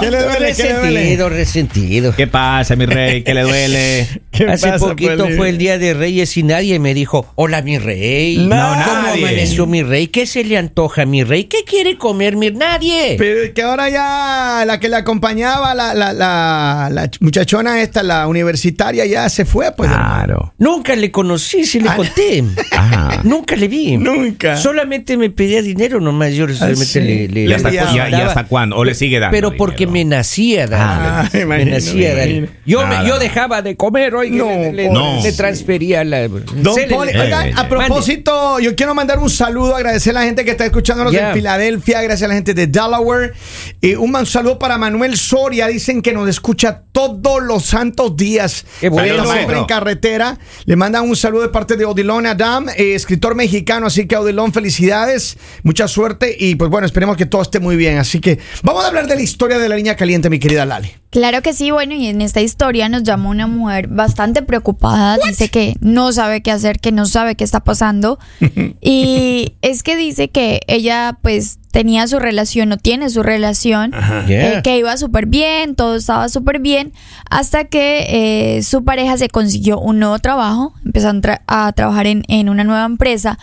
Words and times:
¿Qué 0.00 0.10
le 0.10 0.22
duele? 0.22 0.54
¿Qué 0.54 0.62
le 0.64 0.72
duele? 0.74 0.90
Resentido, 1.00 1.28
resentido. 1.28 2.14
¿Qué 2.16 2.26
pasa, 2.26 2.76
mi 2.76 2.86
rey? 2.86 3.22
¿Qué 3.22 3.34
le 3.34 3.42
duele? 3.42 4.08
¿Qué 4.32 4.44
Hace 4.44 4.68
pasa, 4.68 4.86
poquito 4.88 5.16
Poli? 5.24 5.36
fue 5.36 5.48
el 5.50 5.58
día 5.58 5.78
de 5.78 5.94
Reyes 5.94 6.36
y 6.36 6.42
nadie 6.42 6.78
me 6.78 6.94
dijo, 6.94 7.30
hola 7.34 7.62
mi 7.62 7.78
rey. 7.78 8.36
No, 8.38 8.48
¿Cómo 8.56 8.74
nadie. 9.02 9.24
amaneció 9.24 9.66
mi 9.66 9.82
rey? 9.82 10.06
¿Qué 10.08 10.26
se 10.26 10.44
le 10.44 10.56
antoja 10.56 11.02
a 11.02 11.06
mi 11.06 11.22
rey? 11.24 11.44
¿Qué 11.44 11.58
quiere 11.64 11.96
comer 11.98 12.36
mi 12.36 12.50
nadie? 12.50 13.16
Pero 13.18 13.52
que 13.54 13.62
ahora 13.62 13.88
ya 13.90 14.64
la 14.66 14.78
que 14.80 14.88
le 14.88 14.96
acompañaba, 14.96 15.74
la, 15.74 15.94
la, 15.94 16.12
la, 16.12 16.88
la 16.90 17.10
muchachona 17.20 17.80
esta, 17.82 18.02
la 18.02 18.26
universitaria, 18.26 19.04
ya 19.06 19.28
se 19.28 19.44
fue, 19.44 19.72
pues. 19.72 19.90
Claro. 19.90 20.54
Nunca 20.58 20.94
le 20.96 21.10
conocí, 21.10 21.64
si 21.64 21.80
le 21.80 21.88
Ah, 21.88 21.96
conté. 21.96 22.44
Ajá. 22.72 23.20
Nunca 23.24 23.56
le 23.56 23.68
vi. 23.68 23.96
Nunca. 23.96 24.56
Solamente 24.56 25.16
me 25.16 25.30
pedía 25.30 25.60
dinero 25.62 26.00
nomás. 26.00 26.34
Yo 26.34 26.48
solamente 26.48 26.84
sí. 26.86 27.00
le, 27.00 27.28
le- 27.28 27.40
¿Y 27.42 27.46
le 27.48 27.54
hasta, 27.54 27.68
cu- 27.70 27.74
y- 27.76 27.96
y 27.96 28.10
daba. 28.10 28.26
hasta 28.26 28.44
cuándo? 28.44 28.76
¿O 28.76 28.84
le 28.84 28.94
sigue 28.94 29.18
dando? 29.18 29.32
Pero 29.34 29.56
porque 29.56 29.86
me 30.04 30.16
nacía 30.16 30.66
darle. 30.66 31.08
Ah, 31.08 31.28
me 31.32 31.38
me 31.38 31.44
imagino, 31.44 31.70
nacía 31.72 31.94
me 32.10 32.14
darle. 32.16 32.34
imagino. 32.36 32.58
Yo, 32.66 32.86
me- 32.86 33.06
yo 33.08 33.18
dejaba 33.18 33.62
de 33.62 33.76
comer, 33.76 34.14
oiga, 34.14 34.36
No, 34.36 34.46
le, 34.50 34.72
le- 34.72 34.88
no. 34.90 35.22
le 35.22 35.32
transfería 35.32 36.04
la. 36.04 36.28
Don 36.28 36.74
Se 36.74 36.86
le- 36.86 36.94
Poli, 36.94 37.12
eh, 37.12 37.20
oiga, 37.20 37.48
eh, 37.48 37.52
a 37.56 37.68
propósito, 37.68 38.58
yo 38.60 38.74
quiero 38.76 38.94
mandar 38.94 39.18
un 39.18 39.30
saludo, 39.30 39.76
agradecer 39.76 40.16
a 40.16 40.20
la 40.20 40.26
gente 40.26 40.44
que 40.44 40.50
está 40.52 40.64
escuchándonos 40.64 41.12
en 41.14 41.32
Filadelfia, 41.32 42.02
gracias 42.02 42.26
a 42.26 42.28
la 42.28 42.34
gente 42.34 42.54
de 42.54 42.66
Delaware. 42.66 43.32
Y 43.80 43.94
un 43.94 44.24
saludo 44.26 44.58
para 44.58 44.78
Manuel 44.78 45.16
Soria, 45.16 45.66
dicen 45.68 46.02
que 46.02 46.12
nos 46.12 46.28
escucha 46.28 46.82
todos 46.92 47.42
los 47.42 47.64
santos 47.64 48.16
días. 48.16 48.64
Qué 48.80 48.88
bueno. 48.88 49.24
Siempre 49.32 49.58
en 49.58 49.64
carretera. 49.64 50.38
Le 50.64 50.76
mandan 50.76 51.08
un 51.08 51.16
saludo 51.16 51.42
de 51.42 51.48
parte 51.48 51.76
de 51.76 51.84
Odilon 51.84 52.26
Adam, 52.26 52.68
eh, 52.70 52.94
escritor 52.94 53.34
mexicano, 53.34 53.86
así 53.86 54.06
que 54.06 54.16
Odilon, 54.16 54.52
felicidades, 54.52 55.36
mucha 55.62 55.88
suerte 55.88 56.34
y 56.38 56.54
pues 56.56 56.70
bueno, 56.70 56.86
esperemos 56.86 57.16
que 57.16 57.26
todo 57.26 57.42
esté 57.42 57.60
muy 57.60 57.76
bien. 57.76 57.98
Así 57.98 58.20
que 58.20 58.38
vamos 58.62 58.84
a 58.84 58.88
hablar 58.88 59.06
de 59.06 59.14
la 59.16 59.22
historia 59.22 59.58
de 59.58 59.68
la 59.68 59.78
caliente, 59.96 60.30
mi 60.30 60.38
querida 60.38 60.64
Lali. 60.64 60.90
Claro 61.10 61.42
que 61.42 61.52
sí, 61.52 61.70
bueno, 61.72 61.94
y 61.94 62.06
en 62.06 62.20
esta 62.20 62.40
historia 62.40 62.88
nos 62.88 63.02
llama 63.02 63.30
una 63.30 63.46
mujer 63.48 63.88
bastante 63.88 64.42
preocupada, 64.42 65.18
dice 65.26 65.48
que 65.48 65.74
no 65.80 66.12
sabe 66.12 66.40
qué 66.40 66.52
hacer, 66.52 66.78
que 66.78 66.92
no 66.92 67.04
sabe 67.06 67.34
qué 67.34 67.42
está 67.44 67.60
pasando. 67.60 68.18
y 68.80 69.54
es 69.62 69.82
que 69.82 69.96
dice 69.96 70.28
que 70.30 70.60
ella 70.68 71.18
pues 71.22 71.58
tenía 71.72 72.06
su 72.06 72.18
relación 72.18 72.72
o 72.72 72.76
tiene 72.76 73.10
su 73.10 73.22
relación, 73.22 73.92
Yeah. 74.26 74.58
eh, 74.58 74.60
que 74.62 74.78
iba 74.78 74.96
súper 74.96 75.26
bien, 75.26 75.74
todo 75.74 75.96
estaba 75.96 76.28
súper 76.28 76.60
bien, 76.60 76.92
hasta 77.28 77.64
que 77.64 78.56
eh, 78.56 78.62
su 78.62 78.84
pareja 78.84 79.16
se 79.16 79.28
consiguió 79.28 79.78
un 79.80 79.98
nuevo 79.98 80.18
trabajo, 80.18 80.74
empezó 80.84 81.08
a, 81.08 81.12
tra- 81.14 81.42
a 81.46 81.72
trabajar 81.72 82.06
en, 82.06 82.24
en 82.28 82.48
una 82.48 82.64
nueva 82.64 82.84
empresa. 82.84 83.38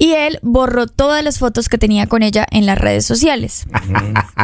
Y 0.00 0.12
él 0.12 0.38
borró 0.42 0.86
todas 0.86 1.24
las 1.24 1.40
fotos 1.40 1.68
que 1.68 1.76
tenía 1.76 2.06
con 2.06 2.22
ella 2.22 2.46
en 2.52 2.66
las 2.66 2.78
redes 2.78 3.04
sociales. 3.04 3.66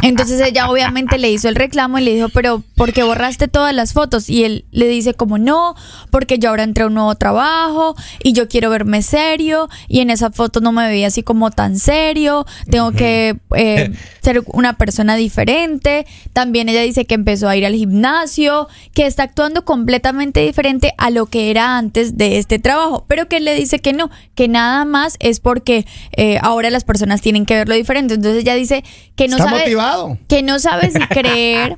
Entonces 0.03 0.41
ella 0.41 0.69
obviamente 0.69 1.17
le 1.17 1.31
hizo 1.31 1.49
el 1.49 1.55
reclamo 1.55 1.99
y 1.99 2.03
le 2.03 2.15
dijo, 2.15 2.29
pero 2.29 2.65
¿por 2.75 2.93
qué 2.93 3.05
borraste 3.05 3.47
todas 3.47 3.73
las 3.73 3.93
fotos? 3.93 4.29
Y 4.29 4.43
él 4.43 4.65
le 4.73 4.89
dice 4.89 5.15
como 5.15 5.39
no, 5.39 5.77
porque 6.11 6.41
yo 6.41 6.51
ahora 6.51 6.65
entré 6.65 6.83
a 6.83 6.89
un 6.89 6.95
nuevo 6.95 7.15
trabajo 7.15 7.95
y 8.23 8.33
yo 8.33 8.49
quiero 8.49 8.69
verme 8.69 9.03
serio 9.03 9.69
y 9.87 10.01
en 10.01 10.11
esa 10.11 10.33
foto 10.33 10.61
no 10.61 10.73
me 10.73 10.89
veía 10.89 11.07
así 11.07 11.23
como 11.23 11.53
tan 11.53 11.79
serio, 11.79 12.47
tengo 12.69 12.91
que 12.91 13.39
eh, 13.57 13.93
ser 14.23 14.43
una 14.47 14.77
persona 14.77 15.15
diferente. 15.15 16.05
También 16.33 16.69
ella 16.69 16.83
dice 16.83 17.05
que 17.05 17.15
empezó 17.15 17.49
a 17.49 17.57
ir 17.57 17.65
al 17.65 17.75
gimnasio, 17.75 18.67
que 18.93 19.07
está 19.07 19.23
actuando 19.23 19.65
completamente 19.65 20.41
diferente 20.41 20.95
a 20.99 21.11
lo 21.11 21.27
que 21.27 21.51
era 21.51 21.79
antes 21.79 22.17
de 22.17 22.39
este 22.39 22.59
trabajo, 22.59 23.05
pero 23.07 23.29
que 23.29 23.37
él 23.37 23.45
le 23.45 23.55
dice 23.55 23.79
que 23.79 23.93
no, 23.93 24.11
que 24.35 24.49
nada 24.49 24.85
más 24.85 25.17
es 25.21 25.41
porque 25.45 25.87
eh, 26.17 26.39
ahora 26.43 26.71
las 26.71 26.83
personas 26.83 27.21
tienen 27.21 27.47
que 27.47 27.55
verlo 27.55 27.75
diferente. 27.77 28.15
Entonces 28.15 28.43
ella 28.43 28.55
dice 28.57 28.83
que 29.15 29.29
no 29.29 29.37
Está 29.37 29.51
sabe 29.51 29.61
motivado. 29.61 30.19
que 30.27 30.43
no 30.43 30.59
sabe 30.59 30.91
si 30.91 30.99
creer 31.09 31.77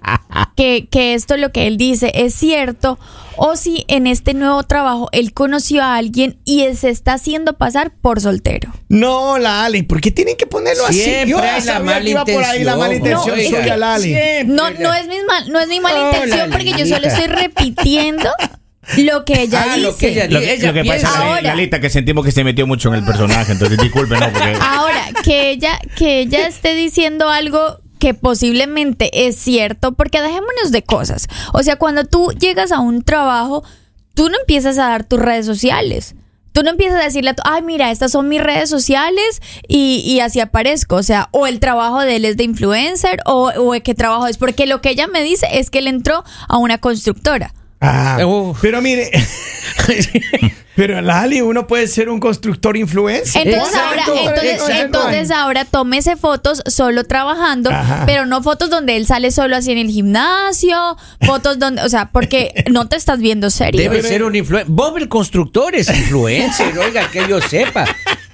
que, 0.57 0.89
que 0.91 1.13
esto 1.13 1.37
lo 1.37 1.53
que 1.53 1.67
él 1.67 1.77
dice 1.77 2.13
es 2.15 2.33
cierto 2.33 2.99
o 3.37 3.57
si 3.57 3.85
en 3.89 4.07
este 4.07 4.33
nuevo 4.33 4.63
trabajo 4.63 5.09
él 5.13 5.35
conoció 5.35 5.83
a 5.83 5.97
alguien 5.97 6.39
y 6.47 6.65
se 6.75 6.89
está 6.89 7.15
haciendo 7.15 7.53
pasar 7.55 7.93
por 8.01 8.21
soltero. 8.21 8.73
No, 8.89 9.37
Lali, 9.39 9.83
¿por 9.83 10.01
qué 10.01 10.11
tienen 10.11 10.37
que 10.37 10.47
ponerlo 10.47 10.87
así? 10.87 11.05
Yo 11.27 11.39
hay 11.39 11.57
la 11.57 11.61
sabía 11.61 11.81
mala 11.81 12.01
que 12.05 12.11
iba 12.11 12.25
por 12.25 12.45
ahí 12.45 12.65
la 12.65 12.77
mala 12.77 12.95
intención. 12.95 13.37
No, 13.37 13.97
es. 13.97 14.47
No, 14.47 14.71
no 14.71 14.95
es 14.95 15.07
mi 15.09 15.17
mal, 15.27 15.53
no 15.53 15.61
es 15.61 15.69
mi 15.69 15.81
mala 15.81 16.11
intención 16.13 16.51
porque 16.51 16.71
yo 16.73 16.87
solo 16.87 17.07
estoy 17.09 17.27
repitiendo 17.27 18.31
lo 18.99 19.25
que 19.25 19.35
ella 19.43 19.63
Ah, 19.69 19.75
dice. 19.77 19.81
lo 19.87 19.97
que 19.97 20.09
ella 20.09 20.27
Lo, 20.29 20.41
que- 20.41 20.53
Ella 20.55 20.67
lo 20.69 20.73
que 20.75 20.85
pasa 20.85 21.09
Ahora- 21.19 21.81
que 21.81 21.91
sentimos 21.91 22.25
que 22.25 22.33
se 22.33 22.45
metió 22.45 22.67
mucho 22.67 22.89
en 22.89 22.97
el 22.97 23.05
personaje, 23.05 23.53
entonces 23.53 23.79
disculpen, 23.79 24.19
no, 24.21 24.31
porque... 24.33 24.57
Ahora, 24.61 25.05
que 25.25 25.51
ella, 25.51 25.79
que 25.97 26.21
ella 26.21 26.47
esté 26.47 26.75
diciendo 26.75 27.29
algo 27.31 27.79
que 27.99 28.15
posiblemente 28.15 29.27
es 29.27 29.37
cierto, 29.37 29.93
porque 29.93 30.21
dejémonos 30.21 30.71
de 30.71 30.83
cosas. 30.83 31.29
O 31.53 31.63
sea, 31.63 31.77
cuando 31.77 32.05
tú 32.05 32.31
llegas 32.39 32.71
a 32.73 32.81
un 32.81 33.03
trabajo, 33.03 33.65
tú 34.15 34.29
no 34.29 34.39
empiezas 34.39 34.79
a 34.79 34.89
dar 34.89 35.05
tus 35.05 35.19
redes 35.19 35.47
sociales. 35.47 36.15
Tú 36.53 36.63
no 36.63 36.71
empiezas 36.71 37.01
a 37.01 37.05
decirle 37.05 37.31
a 37.31 37.35
tu, 37.35 37.43
ay, 37.45 37.63
mira, 37.63 37.91
estas 37.91 38.13
son 38.13 38.29
mis 38.29 38.43
redes 38.43 38.71
sociales 38.71 39.43
y, 39.69 39.99
y 40.07 40.21
así 40.21 40.41
aparezco. 40.41 40.97
O 40.97 41.03
sea, 41.03 41.29
o 41.33 41.47
el 41.47 41.61
trabajo 41.61 42.01
de 42.01 42.17
él 42.17 42.25
es 42.25 42.37
de 42.39 42.45
influencer 42.45 43.21
o, 43.27 43.51
o 43.57 43.73
qué 43.83 43.95
trabajo 43.95 44.27
es. 44.27 44.39
Porque 44.39 44.67
lo 44.67 44.81
que 44.81 44.91
ella 44.91 45.07
me 45.07 45.23
dice 45.23 45.47
es 45.53 45.69
que 45.71 45.79
él 45.81 45.87
entró 45.87 46.25
a 46.49 46.57
una 46.57 46.79
constructora. 46.79 47.53
Ah, 47.87 48.27
Uf. 48.27 48.59
pero 48.61 48.81
mire, 48.83 49.11
pero 50.77 51.01
Lali, 51.01 51.41
uno 51.41 51.67
puede 51.67 51.87
ser 51.87 52.09
un 52.09 52.21
constructor 52.21 52.77
influencer. 52.77 53.47
Entonces 53.47 53.75
Exacto, 53.75 54.13
ahora, 54.13 54.31
entonces, 54.43 54.81
entonces 54.81 55.31
ahora 55.31 55.65
tómese 55.65 56.17
fotos 56.17 56.63
solo 56.67 57.05
trabajando, 57.05 57.71
Ajá. 57.71 58.05
pero 58.07 58.27
no 58.27 58.43
fotos 58.43 58.69
donde 58.71 58.97
él 58.97 59.07
sale 59.07 59.31
solo 59.31 59.57
así 59.57 59.73
en 59.73 59.79
el 59.79 59.89
gimnasio, 59.91 60.97
fotos 61.25 61.59
donde, 61.59 61.83
o 61.83 61.89
sea, 61.89 62.11
porque 62.13 62.65
no 62.71 62.89
te 62.89 62.97
estás 62.97 63.19
viendo 63.21 63.51
serio. 63.51 63.81
Debe 63.81 64.03
ser 64.03 64.23
un 64.23 64.35
influencer. 64.37 64.71
Bob 64.71 64.97
el 64.99 65.09
constructor 65.09 65.75
es 65.75 65.89
influencer, 65.89 66.77
oiga, 66.87 67.11
que 67.11 67.27
yo 67.29 67.41
sepa. 67.41 67.85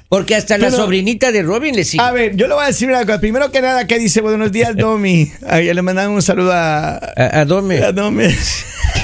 Porque 0.08 0.36
hasta 0.36 0.58
la 0.58 0.70
sobrinita 0.70 1.32
de 1.32 1.42
Robin 1.42 1.74
le 1.74 1.84
sigue. 1.84 2.02
A 2.02 2.10
ver, 2.12 2.36
yo 2.36 2.46
le 2.46 2.52
voy 2.52 2.64
a 2.64 2.66
decir 2.66 2.86
una 2.86 3.06
cosa. 3.06 3.18
Primero 3.18 3.50
que 3.50 3.62
nada, 3.62 3.86
que 3.86 3.98
dice 3.98 4.20
buenos 4.20 4.52
días, 4.52 4.76
Domi. 4.76 5.32
Ahí 5.48 5.72
le 5.72 5.80
mandan 5.80 6.10
un 6.10 6.20
saludo 6.20 6.52
a, 6.52 6.96
A, 6.96 7.40
a 7.40 7.44
Dome. 7.46 7.82
a 7.82 7.92
Domi. 7.92 8.24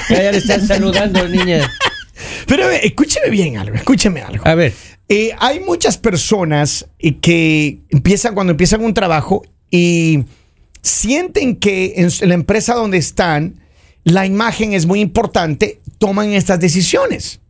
Ya 0.09 0.31
le 0.31 0.37
están 0.37 0.65
saludando, 0.65 1.27
niña. 1.27 1.69
Pero 2.47 2.65
a 2.65 2.67
ver, 2.67 2.85
escúcheme 2.85 3.29
bien 3.29 3.57
algo, 3.57 3.75
escúcheme 3.75 4.21
algo. 4.21 4.45
A 4.47 4.55
ver. 4.55 4.73
Eh, 5.07 5.31
hay 5.39 5.59
muchas 5.59 5.97
personas 5.97 6.87
eh, 6.99 7.17
que 7.17 7.79
empiezan 7.89 8.35
cuando 8.35 8.51
empiezan 8.51 8.83
un 8.83 8.93
trabajo 8.93 9.43
y 9.71 10.25
sienten 10.81 11.55
que 11.55 11.93
en 11.97 12.29
la 12.29 12.35
empresa 12.35 12.75
donde 12.75 12.97
están 12.97 13.59
la 14.03 14.25
imagen 14.25 14.73
es 14.73 14.85
muy 14.85 15.01
importante, 15.01 15.81
toman 15.97 16.29
estas 16.29 16.59
decisiones, 16.59 17.41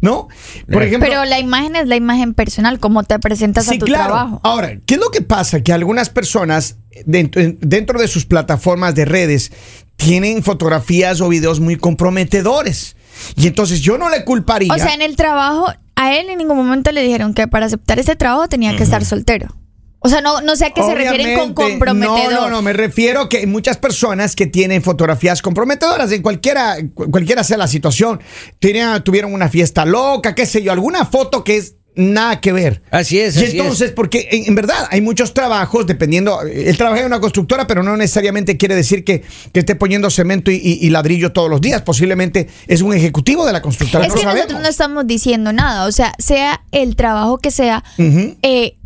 ¿no? 0.00 0.28
Por 0.70 0.82
ejemplo, 0.82 1.08
pero 1.08 1.24
la 1.24 1.38
imagen 1.38 1.76
es 1.76 1.86
la 1.86 1.96
imagen 1.96 2.34
personal, 2.34 2.78
cómo 2.78 3.02
te 3.04 3.18
presentas 3.18 3.66
sí, 3.66 3.76
a 3.76 3.78
tu 3.78 3.86
claro. 3.86 4.04
trabajo. 4.04 4.40
Ahora, 4.42 4.78
¿qué 4.84 4.94
es 4.94 5.00
lo 5.00 5.10
que 5.10 5.22
pasa? 5.22 5.62
Que 5.62 5.72
algunas 5.72 6.10
personas 6.10 6.76
dentro, 7.06 7.42
dentro 7.60 7.98
de 7.98 8.08
sus 8.08 8.26
plataformas 8.26 8.94
de 8.94 9.04
redes 9.04 9.52
tienen 9.96 10.42
fotografías 10.42 11.20
o 11.20 11.28
videos 11.28 11.60
muy 11.60 11.76
comprometedores. 11.76 12.96
Y 13.36 13.46
entonces 13.46 13.80
yo 13.80 13.98
no 13.98 14.08
le 14.10 14.24
culparía. 14.24 14.72
O 14.72 14.76
sea, 14.76 14.94
en 14.94 15.02
el 15.02 15.16
trabajo, 15.16 15.72
a 15.94 16.14
él 16.14 16.28
en 16.30 16.38
ningún 16.38 16.56
momento 16.56 16.90
le 16.92 17.02
dijeron 17.02 17.34
que 17.34 17.46
para 17.48 17.66
aceptar 17.66 17.98
ese 17.98 18.16
trabajo 18.16 18.48
tenía 18.48 18.76
que 18.76 18.82
estar 18.82 19.04
soltero. 19.04 19.56
O 20.00 20.10
sea, 20.10 20.20
no, 20.20 20.42
no 20.42 20.54
sé 20.54 20.66
a 20.66 20.70
qué 20.70 20.82
se 20.82 20.94
refieren 20.94 21.38
con 21.38 21.54
comprometedor. 21.54 22.32
No, 22.32 22.40
no, 22.42 22.50
no, 22.50 22.60
me 22.62 22.74
refiero 22.74 23.28
que 23.30 23.38
hay 23.38 23.46
muchas 23.46 23.78
personas 23.78 24.36
que 24.36 24.46
tienen 24.46 24.82
fotografías 24.82 25.40
comprometedoras 25.40 26.12
en 26.12 26.20
cualquiera, 26.20 26.76
cu- 26.92 27.10
cualquiera 27.10 27.42
sea 27.42 27.56
la 27.56 27.68
situación. 27.68 28.20
Tenían- 28.58 29.02
tuvieron 29.02 29.32
una 29.32 29.48
fiesta 29.48 29.86
loca, 29.86 30.34
qué 30.34 30.44
sé 30.44 30.62
yo, 30.62 30.72
alguna 30.72 31.06
foto 31.06 31.42
que 31.42 31.56
es 31.56 31.76
nada 31.96 32.40
que 32.40 32.52
ver. 32.52 32.82
Así 32.90 33.20
es, 33.20 33.36
Y 33.36 33.44
así 33.44 33.58
entonces, 33.58 33.92
porque 33.92 34.28
en, 34.32 34.46
en 34.48 34.54
verdad 34.54 34.88
hay 34.90 35.00
muchos 35.00 35.32
trabajos, 35.34 35.86
dependiendo, 35.86 36.40
él 36.42 36.76
trabaja 36.76 37.00
en 37.00 37.06
una 37.06 37.20
constructora, 37.20 37.66
pero 37.66 37.82
no 37.82 37.96
necesariamente 37.96 38.56
quiere 38.56 38.74
decir 38.74 39.04
que, 39.04 39.22
que 39.52 39.60
esté 39.60 39.76
poniendo 39.76 40.10
cemento 40.10 40.50
y, 40.50 40.56
y- 40.56 40.78
y 40.86 40.90
ladrillo 40.90 41.32
todos 41.32 41.48
los 41.48 41.60
días. 41.60 41.82
Posiblemente 41.82 42.48
es 42.66 42.82
un 42.82 42.92
ejecutivo 42.94 43.46
de 43.46 43.52
la 43.52 43.62
constructora. 43.62 44.06
Es 44.06 44.12
no 44.14 44.20
que 44.20 44.26
nosotros 44.26 44.60
no 44.62 44.68
estamos 44.68 45.06
diciendo 45.06 45.52
nada. 45.52 45.86
O 45.86 45.92
sea, 45.92 46.14
sea 46.18 46.62
el 46.72 46.96
trabajo 46.96 47.38
que 47.38 47.50
sea, 47.50 47.84
eh, 47.98 48.76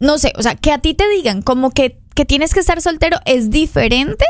no 0.00 0.18
sé, 0.18 0.32
o 0.36 0.42
sea, 0.42 0.54
que 0.54 0.70
a 0.70 0.78
ti 0.78 0.94
te 0.94 1.04
digan 1.16 1.42
como 1.42 1.70
que, 1.70 1.98
que 2.14 2.24
tienes 2.24 2.54
que 2.54 2.60
estar 2.60 2.80
soltero 2.80 3.18
es 3.26 3.50
diferente 3.50 4.24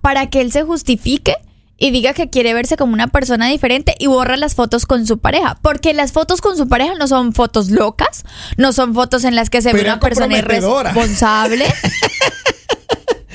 para 0.00 0.30
que 0.30 0.40
él 0.40 0.52
se 0.52 0.62
justifique 0.62 1.34
y 1.80 1.90
diga 1.90 2.12
que 2.12 2.28
quiere 2.28 2.52
verse 2.52 2.76
como 2.76 2.92
una 2.92 3.08
persona 3.08 3.48
diferente 3.48 3.94
y 3.98 4.06
borra 4.06 4.36
las 4.36 4.54
fotos 4.54 4.84
con 4.84 5.06
su 5.06 5.18
pareja. 5.18 5.58
Porque 5.62 5.94
las 5.94 6.12
fotos 6.12 6.42
con 6.42 6.56
su 6.56 6.68
pareja 6.68 6.94
no 6.94 7.08
son 7.08 7.32
fotos 7.32 7.70
locas, 7.70 8.24
no 8.58 8.72
son 8.72 8.94
fotos 8.94 9.24
en 9.24 9.34
las 9.34 9.48
que 9.48 9.62
se 9.62 9.72
ve 9.72 9.80
una 9.80 9.98
persona 9.98 10.38
irresponsable. 10.38 11.64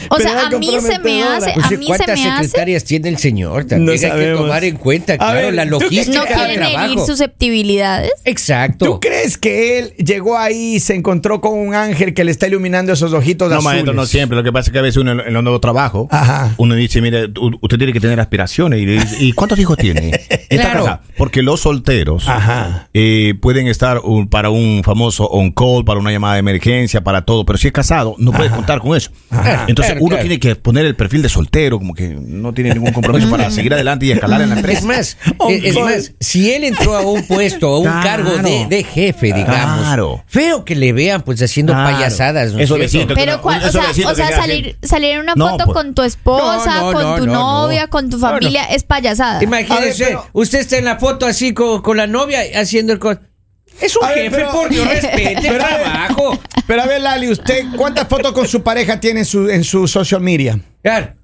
O 0.09 0.17
sea, 0.17 0.47
a 0.47 0.49
mí 0.57 0.69
se 0.81 0.99
me 0.99 1.23
hace, 1.23 1.51
Pues, 1.53 1.65
a 1.65 1.69
mí 1.71 1.77
se 1.77 1.85
¿Cuántas 1.85 2.19
me 2.19 2.29
hace 2.29 2.43
secretarias 2.45 2.83
tiene 2.83 3.09
el 3.09 3.17
señor? 3.17 3.65
No 3.77 3.91
hay 3.91 3.99
que 3.99 4.33
tomar 4.35 4.63
en 4.63 4.75
cuenta, 4.77 5.13
A 5.13 5.17
claro, 5.17 5.33
ver, 5.47 5.53
la 5.53 5.63
¿tú 5.67 5.77
qué 5.79 5.85
logística 5.85 6.19
no 6.19 6.25
quieren 6.25 6.63
herir 6.63 6.73
trabajo. 6.75 7.05
susceptibilidades. 7.05 8.11
Exacto. 8.25 8.85
¿Tú 8.85 8.99
crees 8.99 9.37
que 9.37 9.79
él 9.79 9.93
llegó 9.97 10.37
ahí 10.37 10.75
y 10.75 10.79
se 10.79 10.95
encontró 10.95 11.41
con 11.41 11.57
un 11.57 11.73
ángel 11.75 12.13
que 12.13 12.23
le 12.23 12.31
está 12.31 12.47
iluminando 12.47 12.93
esos 12.93 13.13
ojitos 13.13 13.49
No, 13.49 13.55
azules? 13.57 13.73
maestro, 13.73 13.93
no 13.93 14.05
siempre. 14.05 14.35
Lo 14.37 14.43
que 14.43 14.51
pasa 14.51 14.69
es 14.69 14.73
que 14.73 14.79
a 14.79 14.81
veces 14.81 14.97
uno 14.97 15.11
en 15.11 15.33
los 15.33 15.43
nuevos 15.43 15.61
trabajos, 15.61 16.07
Ajá. 16.11 16.53
uno 16.57 16.75
dice, 16.75 17.01
mire, 17.01 17.25
usted 17.61 17.77
tiene 17.77 17.93
que 17.93 17.99
tener 17.99 18.19
aspiraciones. 18.19 18.79
Y, 18.79 18.85
le 18.85 18.91
dice, 18.93 19.17
¿y 19.23 19.31
cuántos 19.33 19.59
hijos 19.59 19.77
tiene? 19.77 20.09
Esta 20.49 20.55
Claro. 20.71 20.85
casa. 20.85 21.01
Porque 21.17 21.41
los 21.43 21.61
solteros 21.61 22.27
Ajá. 22.27 22.89
eh, 22.93 23.33
pueden 23.41 23.67
estar 23.67 23.99
un- 23.99 24.27
para 24.27 24.49
un 24.49 24.81
famoso 24.83 25.25
on-call, 25.27 25.85
para 25.85 25.99
una 25.99 26.11
llamada 26.11 26.33
de 26.35 26.39
emergencia, 26.39 27.01
para 27.03 27.23
todo. 27.23 27.45
Pero 27.45 27.57
si 27.57 27.67
es 27.67 27.73
casado, 27.73 28.15
no 28.17 28.31
puede 28.31 28.49
contar 28.49 28.79
con 28.79 28.95
eso. 28.95 29.11
Ajá. 29.29 29.65
Entonces 29.67 29.94
Claro, 29.95 30.05
uno 30.05 30.15
claro. 30.15 30.21
tiene 30.27 30.39
que 30.39 30.55
poner 30.55 30.85
el 30.85 30.95
perfil 30.95 31.21
de 31.21 31.29
soltero, 31.29 31.77
como 31.77 31.93
que 31.93 32.09
no 32.09 32.53
tiene 32.53 32.73
ningún 32.73 32.91
compromiso 32.93 33.29
para 33.29 33.49
seguir 33.51 33.73
adelante 33.73 34.05
y 34.05 34.11
escalar 34.11 34.41
en 34.41 34.49
la 34.49 34.55
empresa. 34.55 34.79
Es 34.79 34.85
más, 34.85 35.17
es, 35.49 35.75
más, 35.75 36.11
si 36.19 36.51
él 36.53 36.63
entró 36.63 36.95
a 36.95 37.01
un 37.01 37.23
puesto, 37.27 37.67
a 37.67 37.77
un 37.79 37.83
Claro. 37.85 38.01
cargo 38.03 38.37
de, 38.37 38.67
de 38.69 38.83
jefe, 38.83 39.27
digamos, 39.33 39.79
Claro. 39.79 40.23
feo 40.27 40.65
que 40.65 40.75
le 40.75 40.93
vean 40.93 41.21
pues 41.21 41.41
haciendo 41.41 41.73
Claro. 41.73 41.95
payasadas. 41.97 42.51
¿no 42.53 42.59
es 42.59 42.65
Eso 42.65 42.75
cierto? 42.75 42.97
besito 42.97 43.13
Pero, 43.15 43.37
no- 43.37 43.67
o 43.67 43.71
sea, 43.71 43.87
besito 43.87 44.09
o 44.09 44.15
salir, 44.15 44.77
salir 44.83 45.11
en 45.11 45.19
una 45.21 45.33
No, 45.35 45.49
foto 45.51 45.65
pues. 45.65 45.75
con 45.75 45.93
tu 45.95 46.03
esposa, 46.03 46.75
No, 46.81 46.91
no, 46.91 46.99
con 47.01 47.19
tu 47.21 47.25
no, 47.27 47.33
novia, 47.33 47.83
no. 47.83 47.89
con 47.89 48.09
tu 48.09 48.17
No, 48.17 48.27
no. 48.27 48.33
familia, 48.33 48.65
es 48.65 48.83
payasada. 48.83 49.43
Imagínese, 49.43 49.73
A 49.75 49.79
ver, 49.79 49.93
pero- 49.97 50.25
usted 50.33 50.59
está 50.59 50.77
en 50.77 50.85
la 50.85 50.97
foto 50.97 51.25
así 51.25 51.53
con, 51.53 51.81
con 51.81 51.97
la 51.97 52.07
novia 52.07 52.39
haciendo 52.55 52.93
el... 52.93 52.99
co- 52.99 53.17
Es 53.81 53.95
un 53.97 54.05
A 54.05 54.09
ver, 54.09 54.17
jefe, 54.23 54.35
pero- 54.37 54.51
por 54.51 54.69
Dios, 54.69 54.87
respete 54.89 55.33
el 55.33 55.41
Pero 55.41 55.57
trabajo. 55.57 56.14
Pero 56.67 56.81
a 56.81 56.85
ver, 56.87 57.01
Lali, 57.01 57.29
¿usted 57.29 57.63
cuántas 57.77 58.07
fotos 58.07 58.31
con 58.33 58.47
su 58.47 58.63
pareja 58.63 58.99
tiene 58.99 59.19
en 59.21 59.25
su, 59.25 59.49
en 59.49 59.63
su 59.63 59.87
social 59.87 60.21
media? 60.21 60.59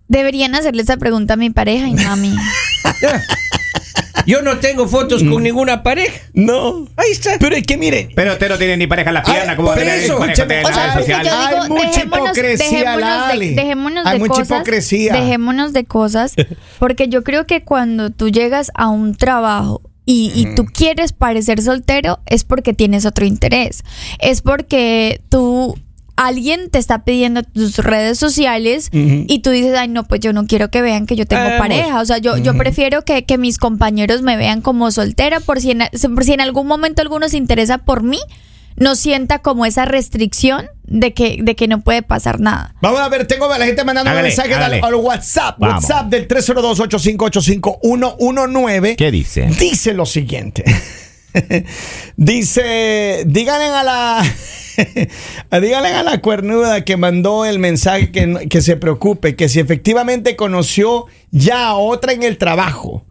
Deberían 0.07 0.53
hacerle 0.55 0.83
esa 0.83 0.97
pregunta 0.97 1.33
a 1.33 1.37
mi 1.37 1.49
pareja 1.49 1.87
y 1.87 1.93
no 1.93 2.11
a 2.11 2.15
mí. 2.15 2.35
Yo 4.27 4.41
no 4.43 4.57
tengo 4.57 4.87
fotos 4.87 5.23
Mm. 5.23 5.31
con 5.31 5.41
ninguna 5.43 5.81
pareja. 5.81 6.19
No. 6.33 6.87
Ahí 6.95 7.11
está. 7.11 7.31
Pero 7.39 7.55
es 7.55 7.63
que 7.63 7.75
miren, 7.77 8.09
Pero 8.15 8.33
usted 8.33 8.49
no 8.49 8.57
tiene 8.57 8.77
ni 8.77 8.85
pareja 8.85 9.09
en 9.09 9.13
la 9.15 9.23
pierna, 9.23 9.51
Ay, 9.51 9.55
como 9.55 9.69
por 9.69 9.77
usted 9.79 10.03
eso, 10.03 10.19
pareja 10.19 10.33
escúcheme, 10.43 10.59
en 10.59 10.65
O 10.65 10.67
sea, 10.73 10.75
redes 10.77 10.93
porque 10.93 11.11
sociales. 11.13 11.31
yo 11.31 11.39
Hay 11.39 11.47
digo, 11.63 11.67
mucha 11.75 11.87
dejémonos, 11.87 12.25
hipocresía, 12.37 12.67
dejémonos, 12.79 12.99
Lali. 13.27 13.49
de, 13.49 13.55
dejémonos 13.55 14.05
Hay 14.05 14.13
de 14.13 14.19
mucha 14.19 14.33
cosas. 14.41 14.57
hipocresía. 14.57 15.13
Dejémonos 15.13 15.73
de 15.73 15.85
cosas, 15.85 16.33
porque 16.79 17.07
yo 17.07 17.23
creo 17.23 17.47
que 17.47 17.63
cuando 17.63 18.09
tú 18.11 18.29
llegas 18.29 18.71
a 18.75 18.89
un 18.89 19.15
trabajo 19.15 19.81
y, 20.05 20.31
y 20.35 20.55
tú 20.55 20.65
quieres 20.65 21.13
parecer 21.13 21.61
soltero, 21.61 22.19
es 22.25 22.43
porque 22.43 22.73
tienes 22.73 23.05
otro 23.05 23.25
interés. 23.25 23.83
Es 24.19 24.41
porque 24.41 25.21
tú. 25.29 25.77
Alguien 26.17 26.69
te 26.69 26.77
está 26.77 27.03
pidiendo 27.03 27.41
tus 27.41 27.77
redes 27.77 28.19
sociales 28.19 28.89
y 28.91 29.39
tú 29.39 29.49
dices, 29.49 29.75
ay, 29.75 29.87
no, 29.87 30.03
pues 30.03 30.19
yo 30.19 30.33
no 30.33 30.45
quiero 30.45 30.69
que 30.69 30.81
vean 30.81 31.07
que 31.07 31.15
yo 31.15 31.25
tengo 31.25 31.57
pareja. 31.57 31.99
O 31.99 32.05
sea, 32.05 32.19
yo, 32.19 32.37
yo 32.37 32.55
prefiero 32.55 33.03
que, 33.03 33.25
que 33.25 33.39
mis 33.39 33.57
compañeros 33.57 34.21
me 34.21 34.37
vean 34.37 34.61
como 34.61 34.91
soltera 34.91 35.39
por 35.39 35.59
si, 35.61 35.71
en, 35.71 35.79
por 36.13 36.23
si 36.23 36.33
en 36.33 36.41
algún 36.41 36.67
momento 36.67 37.01
alguno 37.01 37.27
se 37.27 37.37
interesa 37.37 37.79
por 37.79 38.03
mí, 38.03 38.19
no 38.75 38.95
sienta 38.95 39.39
como 39.39 39.65
esa 39.65 39.85
restricción 39.85 40.67
de 40.83 41.13
que, 41.13 41.39
de 41.41 41.55
que 41.55 41.67
no 41.67 41.81
puede 41.81 42.03
pasar 42.03 42.39
nada. 42.39 42.75
vamos 42.81 42.99
a 42.99 43.09
ver, 43.09 43.25
tengo 43.27 43.51
a 43.51 43.57
la 43.57 43.65
gente 43.65 43.83
mandando 43.83 44.11
mensajes 44.11 44.57
al, 44.57 44.83
al 44.83 44.95
WhatsApp. 44.95 45.57
Vamos. 45.59 45.83
WhatsApp 45.83 46.09
del 46.09 46.27
302-8585119. 46.27 48.95
¿Qué 48.95 49.11
dice? 49.11 49.47
Dice 49.59 49.93
lo 49.93 50.05
siguiente. 50.05 50.63
Dice, 52.17 53.23
díganle 53.25 53.65
a 53.65 53.83
la 53.83 54.23
díganle 55.61 55.89
a 55.89 56.03
la 56.03 56.19
cuernuda 56.19 56.83
que 56.83 56.97
mandó 56.97 57.45
el 57.45 57.59
mensaje 57.59 58.11
que, 58.11 58.47
que 58.49 58.61
se 58.61 58.77
preocupe, 58.77 59.35
que 59.35 59.49
si 59.49 59.59
efectivamente 59.59 60.35
conoció 60.35 61.05
ya 61.31 61.67
a 61.67 61.75
otra 61.75 62.13
en 62.13 62.23
el 62.23 62.37
trabajo, 62.37 63.05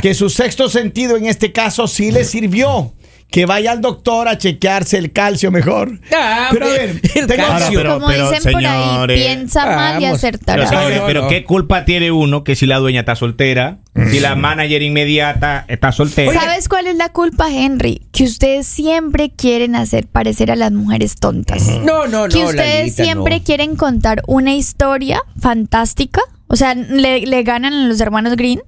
que 0.00 0.14
su 0.14 0.30
sexto 0.30 0.68
sentido 0.68 1.16
en 1.16 1.26
este 1.26 1.52
caso 1.52 1.86
sí 1.86 2.10
le 2.10 2.24
sirvió. 2.24 2.92
Que 3.32 3.46
vaya 3.46 3.72
al 3.72 3.80
doctor 3.80 4.28
a 4.28 4.36
chequearse 4.38 4.98
el 4.98 5.10
calcio 5.12 5.50
mejor. 5.50 5.98
Ah, 6.14 6.48
Pero 6.52 6.66
a 6.66 6.68
ver, 6.68 7.00
el 7.14 7.26
tengo- 7.26 7.46
calcio. 7.48 7.78
Pero- 7.78 7.94
Como 7.94 8.06
pero, 8.08 8.30
dicen 8.30 8.52
por 8.52 8.64
ahí, 8.64 9.06
piensa 9.16 9.66
mal 9.66 10.02
y 10.02 10.04
acertará. 10.04 10.64
Pero, 10.68 10.78
señores, 10.80 11.02
pero. 11.06 11.28
¿qué 11.28 11.42
culpa 11.44 11.84
tiene 11.84 12.12
uno 12.12 12.44
que 12.44 12.54
si 12.54 12.66
la 12.66 12.76
dueña 12.78 13.00
está 13.00 13.16
soltera? 13.16 13.78
Si 14.10 14.20
la 14.20 14.36
manager 14.36 14.82
inmediata 14.82 15.64
está 15.68 15.92
soltera. 15.92 16.32
¿Sabes 16.38 16.68
cuál 16.68 16.86
es 16.86 16.96
la 16.96 17.08
culpa, 17.10 17.50
Henry? 17.50 18.06
Que 18.12 18.24
ustedes 18.24 18.66
siempre 18.66 19.30
quieren 19.34 19.76
hacer 19.76 20.06
parecer 20.08 20.50
a 20.50 20.56
las 20.56 20.72
mujeres 20.72 21.16
tontas. 21.16 21.66
No, 21.68 22.06
no, 22.06 22.26
no. 22.26 22.28
que 22.28 22.44
ustedes 22.44 22.78
Lalita, 22.96 23.04
siempre 23.04 23.38
no. 23.38 23.44
quieren 23.44 23.76
contar 23.76 24.22
una 24.26 24.54
historia 24.54 25.22
fantástica. 25.40 26.20
O 26.48 26.56
sea, 26.56 26.74
le, 26.74 27.26
le 27.26 27.42
ganan 27.44 27.72
a 27.72 27.86
los 27.86 28.00
hermanos 28.00 28.36
Green 28.36 28.60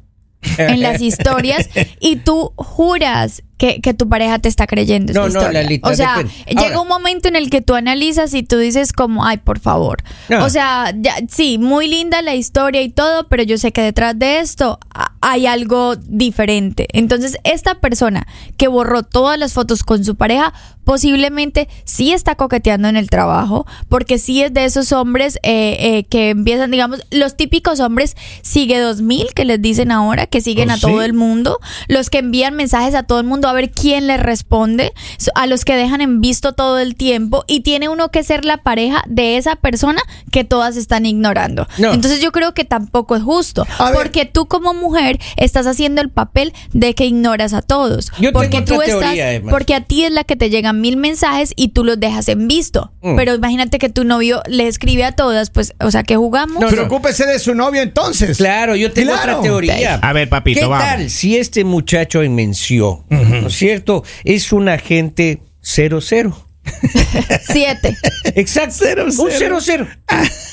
en 0.58 0.80
las 0.82 1.00
historias 1.00 1.68
y 2.00 2.16
tú 2.16 2.52
juras 2.56 3.42
que, 3.64 3.80
que 3.80 3.94
tu 3.94 4.10
pareja 4.10 4.38
te 4.38 4.50
está 4.50 4.66
creyendo. 4.66 5.14
No, 5.14 5.20
no, 5.22 5.26
historia. 5.28 5.62
Lalita, 5.62 5.88
o 5.88 5.94
sea, 5.94 6.22
llega 6.46 6.62
Ahora- 6.64 6.80
un 6.82 6.88
momento 6.88 7.28
en 7.28 7.36
el 7.36 7.48
que 7.48 7.62
tú 7.62 7.74
analizas 7.74 8.34
y 8.34 8.42
tú 8.42 8.58
dices 8.58 8.92
como, 8.92 9.24
ay, 9.24 9.38
por 9.38 9.58
favor. 9.58 10.02
No. 10.28 10.44
O 10.44 10.50
sea, 10.50 10.92
ya, 10.94 11.14
sí, 11.30 11.56
muy 11.56 11.88
linda 11.88 12.20
la 12.20 12.34
historia 12.34 12.82
y 12.82 12.90
todo, 12.90 13.26
pero 13.28 13.42
yo 13.42 13.56
sé 13.56 13.72
que 13.72 13.80
detrás 13.80 14.18
de 14.18 14.40
esto 14.40 14.78
hay 15.22 15.46
algo 15.46 15.96
diferente. 15.96 16.86
Entonces, 16.92 17.38
esta 17.44 17.76
persona 17.76 18.26
que 18.58 18.68
borró 18.68 19.02
todas 19.02 19.38
las 19.38 19.54
fotos 19.54 19.82
con 19.82 20.04
su 20.04 20.16
pareja, 20.16 20.52
posiblemente 20.84 21.66
sí 21.84 22.12
está 22.12 22.34
coqueteando 22.34 22.88
en 22.88 22.96
el 22.96 23.08
trabajo, 23.08 23.66
porque 23.88 24.18
sí 24.18 24.42
es 24.42 24.52
de 24.52 24.66
esos 24.66 24.92
hombres 24.92 25.38
eh, 25.42 25.76
eh, 25.80 26.04
que 26.04 26.28
empiezan, 26.28 26.70
digamos, 26.70 27.00
los 27.10 27.36
típicos 27.36 27.80
hombres 27.80 28.16
sigue 28.42 28.78
2000 28.78 29.32
que 29.34 29.46
les 29.46 29.62
dicen 29.62 29.90
ahora, 29.90 30.26
que 30.26 30.42
siguen 30.42 30.70
¿Oh, 30.70 30.74
a 30.74 30.78
todo 30.78 31.02
el 31.02 31.14
mundo, 31.14 31.58
los 31.88 32.10
que 32.10 32.18
envían 32.18 32.54
mensajes 32.54 32.94
a 32.94 33.02
todo 33.02 33.18
el 33.20 33.26
mundo 33.26 33.48
a 33.48 33.53
ver 33.54 33.70
quién 33.70 34.06
les 34.06 34.20
responde, 34.20 34.92
a 35.34 35.46
los 35.46 35.64
que 35.64 35.74
dejan 35.76 36.00
en 36.00 36.20
visto 36.20 36.52
todo 36.52 36.78
el 36.78 36.94
tiempo 36.94 37.44
y 37.46 37.60
tiene 37.60 37.88
uno 37.88 38.10
que 38.10 38.22
ser 38.22 38.44
la 38.44 38.58
pareja 38.58 39.02
de 39.06 39.36
esa 39.36 39.56
persona 39.56 40.00
que 40.30 40.44
todas 40.44 40.76
están 40.76 41.06
ignorando. 41.06 41.66
No. 41.78 41.92
Entonces 41.92 42.20
yo 42.20 42.32
creo 42.32 42.54
que 42.54 42.64
tampoco 42.64 43.16
es 43.16 43.22
justo, 43.22 43.66
A 43.78 43.86
ver. 43.90 43.94
porque 43.94 44.24
tú 44.26 44.46
como 44.46 44.74
mujer 44.74 45.18
estás 45.36 45.66
haciendo 45.66 46.00
el 46.02 46.10
papel 46.10 46.52
de 46.72 46.94
que 46.94 47.06
ignoras 47.06 47.52
a 47.54 47.62
todos, 47.62 48.10
Yo 48.18 48.30
tengo 48.30 48.32
porque 48.40 48.58
otra 48.58 48.76
tú 48.76 48.82
estás, 48.82 49.00
teoría, 49.00 49.26
además. 49.28 49.50
porque 49.52 49.74
a 49.74 49.80
ti 49.82 50.04
es 50.04 50.12
la 50.12 50.24
que 50.24 50.36
te 50.36 50.50
llegan 50.50 50.80
mil 50.80 50.96
mensajes 50.96 51.52
y 51.56 51.68
tú 51.68 51.84
los 51.84 51.98
dejas 52.00 52.28
en 52.28 52.48
visto, 52.48 52.92
Mm. 53.02 53.16
pero 53.16 53.34
imagínate 53.34 53.78
que 53.78 53.88
tu 53.88 54.04
novio 54.04 54.42
le 54.46 54.66
escribe 54.66 55.04
a 55.04 55.12
todas, 55.12 55.50
pues, 55.50 55.74
o 55.80 55.90
sea, 55.90 56.02
que 56.02 56.16
jugamos. 56.16 56.60
No. 56.60 56.68
Preocúpese 56.68 57.26
de 57.26 57.38
su 57.38 57.54
novio 57.54 57.82
entonces. 57.82 58.38
Claro, 58.38 58.76
yo 58.76 58.92
tengo 58.92 59.12
Claro. 59.12 59.32
otra 59.38 59.42
teoría. 59.42 59.94
A 60.02 60.12
ver, 60.12 60.28
papito, 60.28 60.60
¿Qué 60.60 60.66
vamos. 60.66 60.84
tal 60.86 61.10
si 61.10 61.36
este 61.36 61.64
muchacho 61.64 62.22
en 62.22 62.34
mención, 62.34 63.02
¿no 63.40 63.48
es 63.48 63.54
cierto? 63.56 64.04
Es 64.24 64.52
un 64.52 64.68
agente 64.68 65.40
00. 65.60 66.46
Siete. 67.52 67.96
Exacto. 68.34 68.74
Cero, 68.78 69.04
un 69.06 69.30
cero. 69.30 69.60
00. 69.60 69.88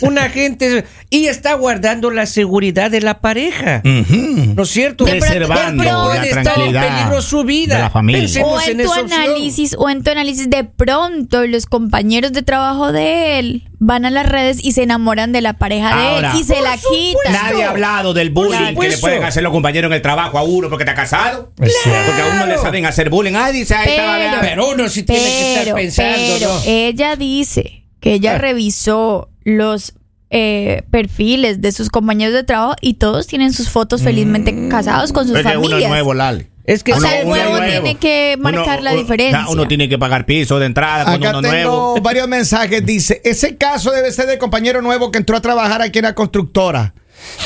Un 0.02 0.18
agente. 0.18 0.84
Y 1.13 1.25
está 1.27 1.56
guardando 1.56 2.10
la 2.10 2.25
seguridad 2.25 2.89
de 2.89 3.01
la 3.01 3.20
pareja. 3.20 3.82
¿No 3.84 4.63
es 4.63 4.70
cierto? 4.70 5.03
Preservando 5.03 5.84
la 5.84 6.15
estar 6.15 6.25
en 6.25 6.44
tranquilidad 6.46 6.88
peligro 7.00 7.22
su 7.22 7.44
vida. 7.44 7.75
de 7.75 7.82
la 7.82 7.89
familia. 7.89 8.22
Pensemos 8.22 8.50
O 8.50 8.62
en, 8.62 8.80
en 8.80 8.86
tu 8.86 8.91
opción. 8.94 9.12
análisis, 9.12 9.75
o 9.77 9.89
en 9.89 10.03
tu 10.03 10.10
análisis, 10.12 10.50
de 10.50 10.63
pronto 10.63 11.46
los 11.48 11.65
compañeros 11.65 12.32
de 12.32 12.44
trabajo 12.44 12.94
de 12.94 13.39
él 13.39 13.63
van 13.77 14.06
a 14.06 14.10
las 14.10 14.25
redes 14.25 14.63
y 14.63 14.72
se 14.72 14.84
enamoran 14.84 15.34
de 15.34 15.41
la 15.41 15.53
pareja 15.58 15.89
Ahora, 15.89 16.32
de 16.32 16.38
él 16.38 16.41
y 16.41 16.46
se 16.46 16.62
la 16.62 16.77
quitan. 16.77 17.34
Nadie 17.34 17.65
ha 17.65 17.72
hablado 17.72 18.13
del 18.13 18.30
bullying 18.30 18.75
que 18.80 18.88
le 18.88 18.98
pueden 18.98 19.24
hacer 19.25 19.44
los 19.44 19.51
compañeros 19.51 19.89
en 19.89 19.96
el 19.96 20.01
trabajo 20.01 20.38
a 20.38 20.44
uno 20.44 20.70
porque 20.70 20.84
está 20.84 20.96
casado. 20.96 21.51
Cierto. 21.58 22.01
Porque 22.06 22.22
a 22.22 22.27
uno 22.36 22.46
le 22.46 22.58
saben 22.58 22.86
hacer 22.86 23.10
bullying. 23.10 23.34
Ay, 23.36 23.51
dice, 23.51 23.75
ahí 23.75 23.89
estaba 23.89 24.18
Pero-. 24.18 24.39
Pero 24.41 24.70
uno 24.70 24.88
sí 24.88 25.03
tiene 25.03 25.22
que 25.25 25.53
estar 25.60 25.75
pensando, 25.75 26.34
pero 26.39 26.53
¿no? 26.53 26.62
ella 26.65 27.18
dice 27.18 27.84
que 28.00 28.13
ella 28.13 28.36
Ah. 28.36 28.38
revisó 28.38 29.30
los 29.44 29.94
eh, 30.32 30.84
perfiles 30.90 31.62
de 31.62 31.72
sus 31.74 31.90
compañeros 31.90 32.34
de 32.34 32.44
trabajo 32.44 32.76
y 32.82 32.96
todos 32.96 33.28
tienen 33.28 33.52
sus 33.54 33.70
fotos 33.70 34.02
felizmente 34.02 34.70
casados 34.70 35.12
con 35.12 35.28
sus 35.28 35.38
Es 35.38 35.46
que 35.46 35.58
uno 35.58 35.66
es 35.66 35.70
familias. 35.72 35.90
nuevo, 35.92 36.14
Lali. 36.14 36.48
Es 36.64 36.84
que 36.84 36.94
O 36.94 37.02
sea, 37.02 37.20
el 37.20 37.26
uno- 37.28 37.36
nuevo 37.36 37.58
tiene 37.66 37.96
que 37.96 38.38
marcar 38.40 38.82
la 38.82 38.92
uno- 38.92 39.02
diferencia. 39.02 39.46
Uno 39.50 39.68
tiene 39.68 39.90
que 39.90 39.98
pagar 40.00 40.26
piso 40.26 40.58
de 40.60 40.68
entrada 40.68 41.06
con 41.06 41.16
Acá 41.16 41.30
uno 41.32 41.42
tengo 41.42 41.54
nuevo. 41.54 41.96
varios 42.02 42.28
mensajes. 42.28 42.86
Dice, 42.86 43.20
ese 43.26 43.58
caso 43.58 43.92
debe 43.92 44.12
ser 44.12 44.28
del 44.28 44.38
compañero 44.38 44.82
nuevo 44.82 45.12
que 45.12 45.18
entró 45.18 45.36
a 45.36 45.42
trabajar 45.42 45.82
aquí 45.82 46.00
en 46.00 46.06
la 46.06 46.16
constructora. 46.16 46.94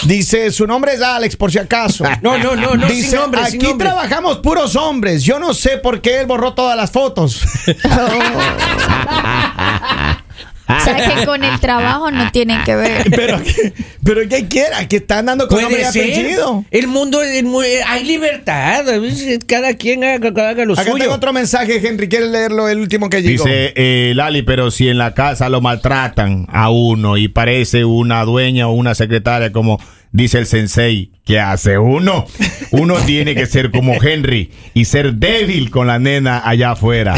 Dice, 0.03 0.51
su 0.51 0.67
nombre 0.67 0.93
es 0.93 1.01
Alex, 1.01 1.35
por 1.37 1.51
si 1.51 1.57
acaso. 1.59 2.03
No, 2.21 2.37
no, 2.37 2.55
no, 2.55 2.75
no, 2.75 2.87
Dice, 2.87 3.09
sin 3.11 3.19
nombre, 3.19 3.41
aquí 3.41 3.51
sin 3.51 3.61
nombre. 3.61 3.87
trabajamos 3.87 4.37
puros 4.39 4.75
hombres. 4.75 5.23
Yo 5.23 5.39
no 5.39 5.53
sé 5.53 5.77
por 5.77 6.01
qué 6.01 6.19
él 6.19 6.27
borró 6.27 6.53
todas 6.53 6.75
las 6.77 6.91
fotos. 6.91 7.41
O 10.67 10.79
sea 10.83 10.95
que 10.95 11.25
con 11.25 11.43
el 11.43 11.59
trabajo 11.59 12.09
no 12.11 12.31
tienen 12.31 12.63
que 12.63 12.75
ver. 12.75 13.05
Pero, 13.15 13.41
que- 13.43 13.73
pero 14.03 14.27
que 14.29 14.47
quiera, 14.47 14.87
que 14.87 14.97
están 14.97 15.25
dando 15.25 15.47
con 15.47 15.61
nombre 15.61 15.81
y 15.81 15.83
apellido. 15.85 16.63
El 16.71 16.87
mundo, 16.87 17.21
el 17.21 17.45
mu- 17.45 17.61
hay 17.61 18.03
libertad. 18.03 18.83
Cada 19.47 19.73
quien 19.75 20.03
haga, 20.03 20.29
haga 20.49 20.65
lo 20.65 20.73
Acá 20.73 20.83
suyo. 20.83 20.97
tengo 21.03 21.13
otro 21.15 21.33
mensaje, 21.33 21.87
Henry. 21.87 22.07
¿Quieres 22.09 22.29
leerlo? 22.29 22.67
El 22.69 22.79
último 22.79 23.09
que 23.09 23.21
llegó. 23.21 23.43
Dice 23.45 23.73
eh, 23.75 24.13
Lali, 24.15 24.41
pero 24.43 24.69
si 24.71 24.89
en 24.89 24.97
la 24.97 25.13
casa 25.13 25.49
lo 25.49 25.61
maltratan 25.61 26.47
a 26.51 26.69
uno 26.69 27.17
y 27.17 27.27
parece 27.27 27.83
una 27.85 28.23
dueña 28.25 28.67
o 28.67 28.73
una 28.73 28.93
secretaria 28.95 29.51
como 29.51 29.79
dice 30.11 30.37
el 30.37 30.45
sensei, 30.45 31.11
¿qué 31.25 31.39
hace 31.39 31.77
uno? 31.77 32.25
Uno 32.71 32.95
tiene 33.05 33.35
que 33.35 33.45
ser 33.47 33.71
como 33.71 34.01
Henry 34.01 34.51
y 34.73 34.85
ser 34.85 35.13
débil 35.15 35.69
con 35.71 35.87
la 35.87 35.99
nena 35.99 36.41
allá 36.47 36.71
afuera. 36.71 37.15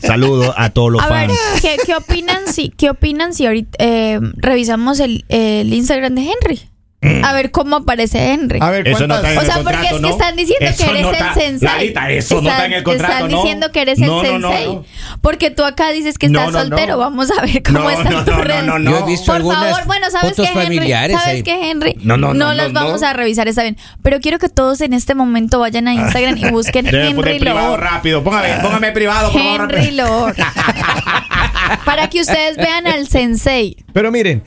Saludos 0.00 0.54
a 0.56 0.70
todos 0.70 0.92
los 0.92 1.02
A 1.02 1.08
ver, 1.08 1.28
fans. 1.30 1.60
¿qué, 1.60 1.76
qué 1.84 1.94
opinan 1.94 2.46
si, 2.46 2.70
qué 2.70 2.90
opinan 2.90 3.34
si 3.34 3.46
ahorita 3.46 3.76
eh, 3.78 4.20
revisamos 4.36 5.00
el, 5.00 5.24
el 5.28 5.72
Instagram 5.72 6.14
de 6.14 6.22
Henry? 6.22 6.60
A 7.02 7.32
ver 7.32 7.50
cómo 7.50 7.76
aparece 7.76 8.32
Henry. 8.32 8.58
A 8.60 8.68
ver, 8.68 8.86
Eso 8.86 9.06
no 9.06 9.14
¿cuántas? 9.14 9.30
está 9.30 9.32
en 9.32 9.38
O 9.38 9.40
el 9.40 9.46
sea, 9.46 9.54
porque 9.56 9.70
contrato, 9.88 9.96
es 9.96 10.02
que 10.02 10.08
están 10.10 10.36
diciendo 10.36 10.66
Eso 10.66 10.84
que 10.84 10.90
eres 10.90 11.02
no 11.02 11.08
el 11.08 11.14
está- 11.14 11.34
sensei. 11.34 11.94
Eso 12.18 12.42
no 12.42 12.50
está 12.50 12.66
en 12.66 12.72
el 12.74 12.82
contrato, 12.82 13.12
Están 13.14 13.30
¿no? 13.30 13.36
diciendo 13.38 13.72
que 13.72 13.80
eres 13.80 13.98
No, 14.00 14.04
el 14.22 14.32
no, 14.32 14.38
no, 14.38 14.48
sensei. 14.50 14.66
no. 14.74 14.84
Porque 15.22 15.50
tú 15.50 15.64
acá 15.64 15.90
dices 15.92 16.18
que 16.18 16.28
No, 16.28 16.40
estás 16.40 16.52
no, 16.52 16.58
no. 16.64 16.66
soltero. 16.68 16.98
Vamos 16.98 17.30
a 17.30 17.40
ver 17.40 17.62
cómo 17.62 17.78
No, 17.78 17.90
están 17.90 18.12
no, 18.12 18.24
tus 18.26 18.34
no, 18.36 18.44
redes. 18.44 18.64
no, 18.64 18.78
no. 18.78 18.90
Yo 18.90 18.98
he 18.98 19.02
visto 19.10 19.26
Por 19.26 19.36
algunas 19.36 19.60
favor, 19.70 19.86
bueno, 19.86 20.10
¿sabes 20.10 20.34
qué, 20.36 20.42
Henry? 20.42 20.62
familiares 20.64 21.16
¿Sabes 21.18 21.42
ahí. 21.46 21.70
Henry? 21.70 21.96
No, 22.02 22.18
no, 22.18 22.34
no, 22.34 22.52
las 22.52 22.70
no, 22.72 22.80
vamos 22.80 23.00
no. 23.00 23.06
a 23.06 23.12
revisar, 23.14 23.48
está 23.48 23.62
bien. 23.62 23.78
Pero 24.02 24.20
quiero 24.20 24.38
que 24.38 24.50
todos 24.50 24.82
en 24.82 24.92
este 24.92 25.14
momento 25.14 25.58
vayan 25.58 25.88
a 25.88 25.94
Instagram 25.94 26.36
y 26.36 26.50
busquen 26.50 26.86
Henry 26.94 27.38
privado 27.38 27.68
Lord. 27.78 27.80
rápido. 27.80 28.22
Póngame, 28.22 28.48
póngame 28.60 28.92
privado, 28.92 29.32
por. 29.32 29.40
Henry. 29.40 29.92
Lord. 29.92 30.36
Para 31.84 32.08
que 32.10 32.20
ustedes 32.20 32.56
vean 32.56 32.86
al 32.86 33.08
sensei. 33.08 33.76
Pero 33.92 34.10
miren, 34.12 34.42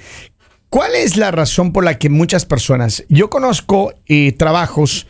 ¿cuál 0.74 0.96
es 0.96 1.18
la 1.18 1.30
razón 1.32 1.72
por 1.72 1.84
la 1.84 2.00
que 2.00 2.10
muchas 2.10 2.46
personas, 2.46 3.04
yo 3.08 3.30
conozco 3.30 3.94
eh, 4.08 4.32
trabajos 4.32 5.06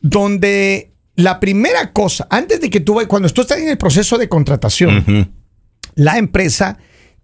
donde 0.00 0.92
la 1.14 1.38
primera 1.40 1.92
cosa, 1.92 2.26
antes 2.30 2.60
de 2.60 2.68
que 2.70 2.80
tú, 2.80 2.94
vayas- 2.94 3.08
cuando 3.08 3.28
tú 3.28 3.42
estás 3.42 3.58
en 3.58 3.68
el 3.68 3.78
proceso 3.78 4.18
de 4.18 4.28
contratación, 4.28 5.32
la 5.94 6.18
empresa 6.18 6.78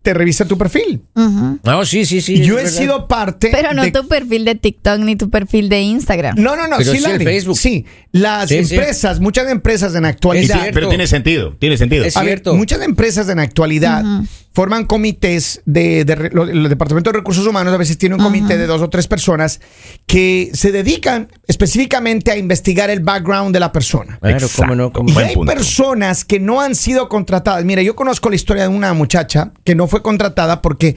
te 0.04 0.12
revisa 0.14 0.44
tu 0.44 0.56
perfil. 0.58 1.02
No, 1.16 1.84
sí, 1.86 2.04
sí, 2.04 2.20
sí. 2.20 2.40
Yo 2.44 2.54
he 2.58 2.64
verdad. 2.64 2.78
sido 2.78 3.08
parte 3.08 3.48
Pero 3.50 3.72
no 3.72 3.82
de- 3.82 3.90
tu 3.90 4.06
perfil 4.06 4.44
de 4.44 4.54
TikTok 4.54 4.98
ni 5.00 5.16
tu 5.16 5.30
perfil 5.30 5.68
de 5.70 5.80
Instagram. 5.80 6.36
No, 6.38 6.54
no, 6.56 6.68
no, 6.68 6.76
Pero 6.76 6.92
sí, 6.92 6.98
sí 6.98 7.02
Lali. 7.02 7.24
Facebook. 7.24 7.56
Sí, 7.56 7.86
las 8.12 8.48
Sí, 8.50 8.62
sí. 8.64 8.74
empresas, 8.74 9.18
muchas 9.18 9.50
empresas 9.50 9.94
en 9.94 10.04
actualidad. 10.04 10.68
Pero 10.74 10.88
tiene 10.90 11.06
sentido, 11.06 11.56
tiene 11.58 11.78
sentido. 11.78 12.04
Es 12.04 12.16
A 12.16 12.20
ver, 12.20 12.28
cierto. 12.40 12.54
muchas 12.54 12.82
empresas 12.82 13.28
en 13.30 13.38
actualidad 13.38 14.04
forman 14.52 14.84
comités 14.84 15.62
de, 15.64 16.04
de 16.04 16.14
re- 16.14 16.30
lo- 16.32 16.44
el 16.44 16.68
Departamento 16.68 17.10
de 17.10 17.18
Recursos 17.18 17.44
Humanos 17.46 17.72
a 17.74 17.76
veces 17.76 17.98
tiene 17.98 18.14
un 18.14 18.20
comité 18.22 18.56
de 18.56 18.66
dos 18.68 18.82
o 18.82 18.88
tres 18.90 19.08
personas 19.08 19.60
que 20.06 20.50
se 20.52 20.70
dedican 20.70 21.28
específicamente 21.48 22.30
a 22.30 22.36
investigar 22.36 22.90
el 22.90 23.00
background 23.00 23.52
de 23.54 23.60
la 23.60 23.72
persona. 23.72 24.18
Claro, 24.20 24.46
cómo 24.54 24.74
no, 24.74 24.92
cómo 24.92 25.08
Y 25.08 25.16
hay 25.22 25.34
punto. 25.34 25.52
personas 25.52 26.24
que 26.24 26.38
no 26.38 26.60
han 26.60 26.74
sido 26.74 27.08
contratadas. 27.08 27.64
Mira, 27.64 27.80
yo 27.82 27.96
conozco 27.96 28.28
la 28.28 28.36
historia 28.36 28.64
de 28.64 28.68
una 28.68 28.92
muchacha 28.92 29.52
que 29.64 29.74
no 29.74 29.86
fue 29.88 29.93
contratada 30.02 30.62
porque 30.62 30.96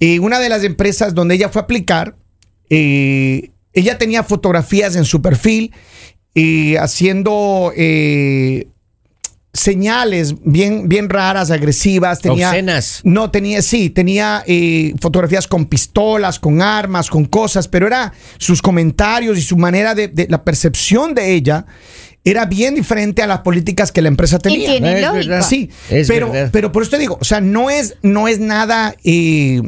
eh, 0.00 0.18
una 0.20 0.38
de 0.40 0.48
las 0.48 0.64
empresas 0.64 1.14
donde 1.14 1.34
ella 1.34 1.48
fue 1.48 1.60
a 1.60 1.64
aplicar, 1.64 2.16
eh, 2.70 3.50
ella 3.72 3.98
tenía 3.98 4.22
fotografías 4.22 4.96
en 4.96 5.04
su 5.04 5.20
perfil 5.22 5.72
eh, 6.34 6.76
haciendo 6.78 7.72
eh, 7.76 8.66
señales 9.54 10.34
bien, 10.44 10.88
bien 10.88 11.08
raras, 11.10 11.50
agresivas. 11.50 12.20
Tenía, 12.20 12.48
Obscenas. 12.48 13.00
No, 13.04 13.30
tenía, 13.30 13.60
sí, 13.60 13.90
tenía 13.90 14.42
eh, 14.46 14.94
fotografías 15.00 15.46
con 15.46 15.66
pistolas, 15.66 16.38
con 16.38 16.62
armas, 16.62 17.10
con 17.10 17.26
cosas, 17.26 17.68
pero 17.68 17.86
era 17.86 18.12
sus 18.38 18.62
comentarios 18.62 19.36
y 19.38 19.42
su 19.42 19.56
manera 19.58 19.94
de, 19.94 20.08
de- 20.08 20.26
la 20.28 20.42
percepción 20.42 21.14
de 21.14 21.34
ella 21.34 21.66
era 22.24 22.44
bien 22.46 22.74
diferente 22.74 23.22
a 23.22 23.26
las 23.26 23.40
políticas 23.40 23.90
que 23.92 24.00
la 24.02 24.08
empresa 24.08 24.38
tenía. 24.38 24.70
tiene 24.70 25.00
Es 25.00 25.06
lógica. 25.06 25.42
Sí, 25.42 25.70
Es 25.90 26.06
pero, 26.08 26.30
verdad. 26.30 26.50
pero 26.52 26.70
por 26.72 26.82
eso 26.82 26.92
te 26.92 26.98
digo, 26.98 27.18
o 27.20 27.24
sea, 27.24 27.40
no 27.40 27.68
es, 27.70 27.96
no 28.02 28.28
es 28.28 28.38
nada 28.38 28.94
eh, 29.04 29.60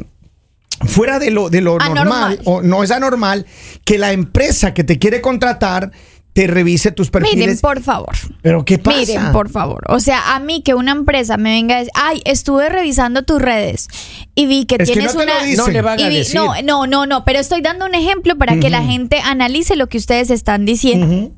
fuera 0.85 1.19
de 1.19 1.31
lo, 1.31 1.49
de 1.49 1.61
lo 1.61 1.75
Anormal. 1.81 1.95
normal, 2.05 2.39
o 2.45 2.61
no 2.61 2.83
es 2.83 2.91
anormal 2.91 3.45
que 3.83 3.97
la 3.97 4.11
empresa 4.13 4.73
que 4.73 4.83
te 4.83 4.99
quiere 4.99 5.21
contratar 5.21 5.91
te 6.33 6.47
revise 6.47 6.91
tus 6.91 7.11
perfiles. 7.11 7.37
Miren, 7.37 7.59
por 7.59 7.81
favor. 7.81 8.13
pero 8.41 8.65
¿qué 8.65 8.77
pasa? 8.77 8.97
Miren, 8.99 9.31
por 9.31 9.49
favor. 9.49 9.83
O 9.87 10.01
sea, 10.01 10.35
a 10.35 10.39
mí 10.41 10.61
que 10.63 10.73
una 10.73 10.91
empresa 10.91 11.37
me 11.37 11.51
venga 11.51 11.75
a 11.75 11.79
decir, 11.79 11.91
ay, 11.95 12.21
estuve 12.25 12.67
revisando 12.67 13.23
tus 13.23 13.41
redes 13.41 13.87
y 14.35 14.45
vi 14.45 14.65
que 14.65 14.75
Es 14.75 14.79
que 14.89 14.93
tienes 14.95 15.13
no 15.15 15.21
te 15.21 15.25
lo 15.27 15.31
una. 15.33 15.43
dicen. 15.45 15.57
No 15.65 15.71
le 15.71 15.81
van 15.81 15.97
y 15.99 16.03
a 16.03 16.09
vi- 16.09 16.17
decir. 16.17 16.35
no, 16.35 16.53
no, 16.61 16.87
no, 16.87 17.05
no, 17.05 17.23
pero 17.23 17.39
estoy 17.39 17.61
dando 17.61 17.85
un 17.85 17.95
ejemplo 17.95 18.37
para 18.37 18.59
que 18.59 18.69
la 18.69 18.83
gente 18.83 19.19
analice 19.23 19.77
lo 19.77 19.87
que 19.87 19.97
ustedes 19.97 20.29
están 20.29 20.65
diciendo. 20.65 21.31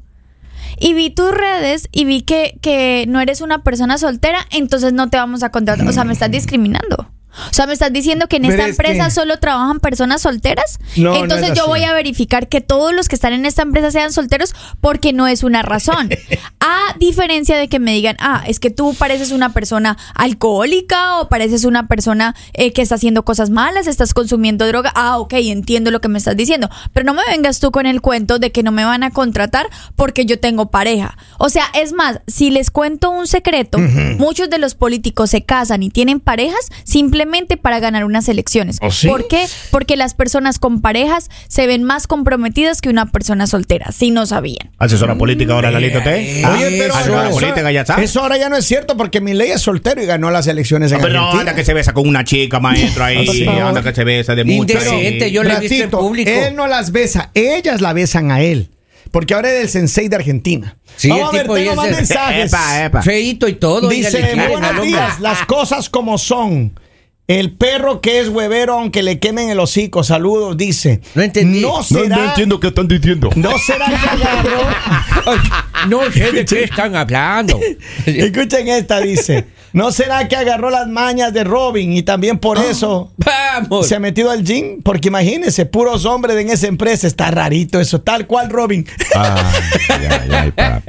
Y 0.79 0.93
vi 0.93 1.09
tus 1.09 1.31
redes 1.31 1.89
y 1.91 2.05
vi 2.05 2.21
que, 2.21 2.57
que 2.61 3.05
no 3.07 3.19
eres 3.19 3.41
una 3.41 3.63
persona 3.63 3.97
soltera, 3.97 4.39
entonces 4.51 4.93
no 4.93 5.09
te 5.09 5.17
vamos 5.17 5.43
a 5.43 5.49
contratar. 5.49 5.87
O 5.87 5.91
sea, 5.91 6.03
me 6.03 6.13
estás 6.13 6.31
discriminando. 6.31 7.09
O 7.49 7.53
sea, 7.53 7.67
me 7.67 7.73
estás 7.73 7.91
diciendo 7.93 8.27
que 8.27 8.37
en 8.37 8.43
Pero 8.43 8.53
esta 8.53 8.63
es 8.65 8.69
empresa 8.71 9.05
que- 9.05 9.11
solo 9.11 9.37
trabajan 9.39 9.79
personas 9.79 10.21
solteras. 10.21 10.79
No, 10.95 11.11
no 11.11 11.15
entonces 11.17 11.49
es 11.49 11.55
yo 11.55 11.63
así. 11.63 11.69
voy 11.69 11.83
a 11.83 11.93
verificar 11.93 12.47
que 12.47 12.61
todos 12.61 12.93
los 12.93 13.07
que 13.07 13.15
están 13.15 13.33
en 13.33 13.45
esta 13.45 13.61
empresa 13.61 13.91
sean 13.91 14.11
solteros 14.13 14.55
porque 14.81 15.13
no 15.13 15.27
es 15.27 15.43
una 15.43 15.61
razón. 15.61 16.09
a 16.59 16.95
diferencia 16.99 17.57
de 17.57 17.67
que 17.67 17.79
me 17.79 17.93
digan, 17.93 18.17
ah, 18.19 18.43
es 18.47 18.59
que 18.59 18.69
tú 18.69 18.93
pareces 18.95 19.31
una 19.31 19.53
persona 19.53 19.97
alcohólica 20.15 21.19
o 21.19 21.29
pareces 21.29 21.65
una 21.65 21.87
persona 21.87 22.35
eh, 22.53 22.71
que 22.73 22.81
está 22.81 22.95
haciendo 22.95 23.23
cosas 23.25 23.49
malas, 23.49 23.87
estás 23.87 24.13
consumiendo 24.13 24.65
droga. 24.67 24.91
Ah, 24.95 25.17
ok, 25.19 25.33
entiendo 25.33 25.91
lo 25.91 25.99
que 26.01 26.07
me 26.07 26.17
estás 26.17 26.37
diciendo. 26.37 26.69
Pero 26.93 27.05
no 27.05 27.13
me 27.13 27.23
vengas 27.27 27.59
tú 27.59 27.71
con 27.71 27.85
el 27.85 28.01
cuento 28.01 28.39
de 28.39 28.51
que 28.51 28.63
no 28.63 28.71
me 28.71 28.85
van 28.85 29.03
a 29.03 29.11
contratar 29.11 29.67
porque 29.95 30.25
yo 30.25 30.39
tengo 30.39 30.69
pareja. 30.71 31.17
O 31.37 31.49
sea, 31.49 31.65
es 31.73 31.93
más, 31.93 32.21
si 32.27 32.49
les 32.49 32.71
cuento 32.71 33.09
un 33.09 33.27
secreto, 33.27 33.77
muchos 34.17 34.49
de 34.49 34.57
los 34.57 34.75
políticos 34.75 35.29
se 35.29 35.43
casan 35.43 35.83
y 35.83 35.89
tienen 35.89 36.19
parejas 36.19 36.69
simplemente 36.83 37.26
para 37.61 37.79
ganar 37.79 38.03
unas 38.05 38.27
elecciones. 38.29 38.77
¿Oh, 38.81 38.91
sí? 38.91 39.07
¿Por 39.07 39.27
qué? 39.27 39.45
Porque 39.71 39.95
las 39.95 40.13
personas 40.13 40.59
con 40.59 40.81
parejas 40.81 41.29
se 41.47 41.67
ven 41.67 41.83
más 41.83 42.07
comprometidas 42.07 42.81
que 42.81 42.89
una 42.89 43.05
persona 43.11 43.47
soltera, 43.47 43.91
si 43.91 44.11
no 44.11 44.25
sabían. 44.25 44.71
Asesora 44.77 45.15
política 45.17 45.53
ahora, 45.53 45.71
Lalito. 45.71 45.99
Ah, 45.99 46.55
Oye, 46.55 46.77
pero 46.79 46.97
eso. 46.97 47.09
no, 47.09 47.23
la 47.23 47.29
política 47.29 47.71
ya 47.71 47.81
está. 47.81 47.95
eso 48.01 48.21
ahora 48.21 48.37
ya 48.37 48.49
no 48.49 48.55
es 48.57 48.65
cierto 48.65 48.97
porque 48.97 49.21
mi 49.21 49.33
ley 49.33 49.51
es 49.51 49.61
soltero 49.61 50.01
y 50.01 50.05
ganó 50.05 50.31
las 50.31 50.47
elecciones 50.47 50.91
en 50.91 50.97
No, 50.97 51.03
pero 51.03 51.13
no, 51.15 51.19
Argentina. 51.25 51.41
anda 51.51 51.55
que 51.55 51.65
se 51.65 51.73
besa 51.73 51.93
con 51.93 52.07
una 52.07 52.23
chica, 52.23 52.59
maestro, 52.59 53.03
ahí. 53.03 53.25
Favor. 53.45 53.61
anda 53.63 53.83
que 53.83 53.93
se 53.93 54.03
besa 54.03 54.35
de 54.35 54.43
mucho. 54.43 54.77
Ahí. 54.79 55.31
yo 55.31 55.43
le 55.43 55.53
he 55.53 55.59
visto 55.59 55.83
en 55.83 55.89
público. 55.89 56.29
Él 56.29 56.55
no 56.55 56.67
las 56.67 56.91
besa, 56.91 57.31
ellas 57.33 57.81
la 57.81 57.93
besan 57.93 58.31
a 58.31 58.41
él. 58.41 58.69
Porque 59.11 59.33
ahora 59.33 59.49
es 59.51 59.61
el 59.61 59.69
sensei 59.69 60.09
de 60.09 60.17
Argentina. 60.17 60.75
Sí, 60.97 61.09
Vamos 61.09 61.21
el 61.21 61.27
a 61.29 61.31
ver, 61.31 61.41
tipo 61.43 61.55
tengo 61.55 61.75
más 61.75 61.91
mensajes. 61.91 62.51
Epa, 62.51 62.85
epa. 62.85 63.01
Feito 63.01 63.47
y 63.47 63.53
todo. 63.53 63.87
Dice, 63.87 64.35
buenos 64.49 64.83
días, 64.83 65.19
las 65.21 65.45
cosas 65.45 65.89
como 65.89 66.17
son. 66.17 66.77
El 67.27 67.51
perro 67.51 67.99
que 67.99 68.19
es 68.21 68.29
huevero, 68.29 68.75
aunque 68.75 69.03
le 69.03 69.19
quemen 69.19 69.49
el 69.49 69.59
hocico, 69.59 70.03
saludos, 70.05 70.55
dice. 70.55 71.01
No 71.13 71.21
entendí. 71.21 71.59
No 71.59 71.77
No, 71.77 71.83
será, 71.83 72.15
no 72.15 72.25
entiendo 72.29 72.59
qué 72.61 72.67
están 72.67 72.87
diciendo. 72.87 73.29
no 73.35 73.51
será 73.57 73.85
que 73.87 73.95
agarró. 73.95 74.61
No 75.89 76.11
sé 76.11 76.31
de 76.31 76.45
qué 76.45 76.63
están 76.63 76.95
hablando. 76.95 77.59
Escuchen 78.05 78.67
esta, 78.67 78.99
dice. 78.99 79.45
¿No 79.73 79.91
será 79.91 80.27
que 80.27 80.35
agarró 80.35 80.69
las 80.71 80.87
mañas 80.87 81.33
de 81.33 81.43
Robin 81.43 81.93
y 81.93 82.01
también 82.01 82.39
por 82.39 82.57
eso 82.57 83.11
Vamos. 83.17 83.87
se 83.87 83.95
ha 83.95 83.99
metido 83.99 84.31
al 84.31 84.43
gym? 84.43 84.81
Porque 84.81 85.09
imagínense, 85.09 85.65
puros 85.65 86.05
hombres 86.05 86.37
en 86.37 86.49
esa 86.49 86.67
empresa. 86.67 87.05
Está 87.05 87.29
rarito 87.31 87.79
eso, 87.79 88.01
tal 88.01 88.25
cual 88.25 88.49
Robin. 88.49 88.87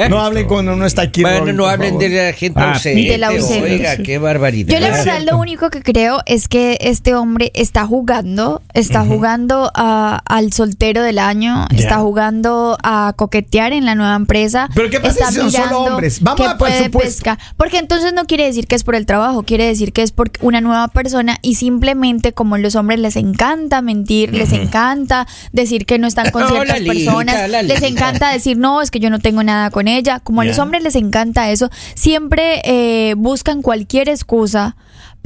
No 0.09 0.21
hablen 0.21 0.47
cuando 0.47 0.77
no 0.77 0.87
está 0.87 1.03
aquí 1.03 1.23
Bueno, 1.23 1.41
Robin, 1.41 1.57
no 1.57 1.67
hablen 1.67 1.91
favor. 1.95 2.03
de 2.09 2.25
la 2.27 2.33
gente 2.33 2.61
Ah, 2.61 2.73
ausente. 2.75 3.11
de 3.11 3.19
la 3.19 3.29
ausente. 3.29 3.73
Oiga, 3.73 3.97
qué 3.99 4.19
barbaridad. 4.19 4.73
Yo 4.73 4.81
la 4.81 4.91
verdad 4.91 5.21
lo 5.31 5.39
único 5.39 5.71
que 5.71 5.83
creo 5.83 6.21
es 6.27 6.49
que 6.49 6.79
este 6.81 7.15
hombre 7.15 7.51
está 7.55 7.87
jugando, 7.87 8.63
está 8.75 9.05
jugando 9.05 9.71
a- 9.75 10.21
al 10.25 10.53
soltero 10.53 11.03
del 11.03 11.19
año, 11.19 11.67
está 11.77 11.97
jugando 11.99 12.79
a 12.83 13.13
coquetear 13.17 13.73
en 13.73 13.85
la 13.85 13.95
nueva 13.95 14.15
empresa. 14.17 14.69
Pero 14.79 14.91
¿qué 14.91 15.01
pasa 15.01 15.33
si 15.33 15.35
son 15.35 15.51
solo 15.51 15.81
hombres? 15.81 16.23
Vamos 16.23 16.47
a 16.47 16.57
presupuesto. 16.57 16.99
pescar. 16.99 17.39
Porque 17.57 17.79
entonces 17.79 18.13
no 18.13 18.27
quiere 18.27 18.45
decir 18.45 18.69
que 18.69 18.77
es 18.77 18.85
por 18.85 18.95
el 18.95 19.07
trabajo, 19.07 19.43
quiere 19.43 19.67
decir 19.67 19.93
que 19.93 20.03
es 20.03 20.13
por 20.13 20.31
una 20.41 20.61
nueva 20.61 20.87
persona 20.87 21.37
y 21.43 21.57
simplemente 21.57 22.33
como 22.33 22.59
los 22.59 22.77
hombres 22.77 23.01
les 23.01 23.17
encanta 23.17 23.83
mentir, 23.83 24.33
les 24.33 24.53
encanta 24.53 25.27
decir 25.51 25.85
que 25.85 25.99
no 25.99 26.07
están 26.07 26.31
con 26.31 26.45
Oh, 26.45 26.49
ciertas 26.49 26.81
Lalita, 26.81 26.93
personas, 26.93 27.65
les 27.65 27.83
encanta 27.83 28.31
decir 28.31 28.57
no, 28.57 28.81
es 28.81 28.93
que 28.93 29.01
yo 29.01 29.11
no 29.11 29.19
tengo 29.19 29.43
nada 29.43 29.71
con 29.71 29.89
ella. 29.89 30.21
Como 30.21 30.43
a 30.43 30.45
los 30.45 30.61
hombres 30.61 30.85
les 30.85 30.95
encanta 30.95 31.51
eso, 31.51 31.71
siempre 31.97 32.63
eh, 32.65 33.15
buscan 33.17 33.63
cualquier 33.63 34.09
excusa 34.09 34.77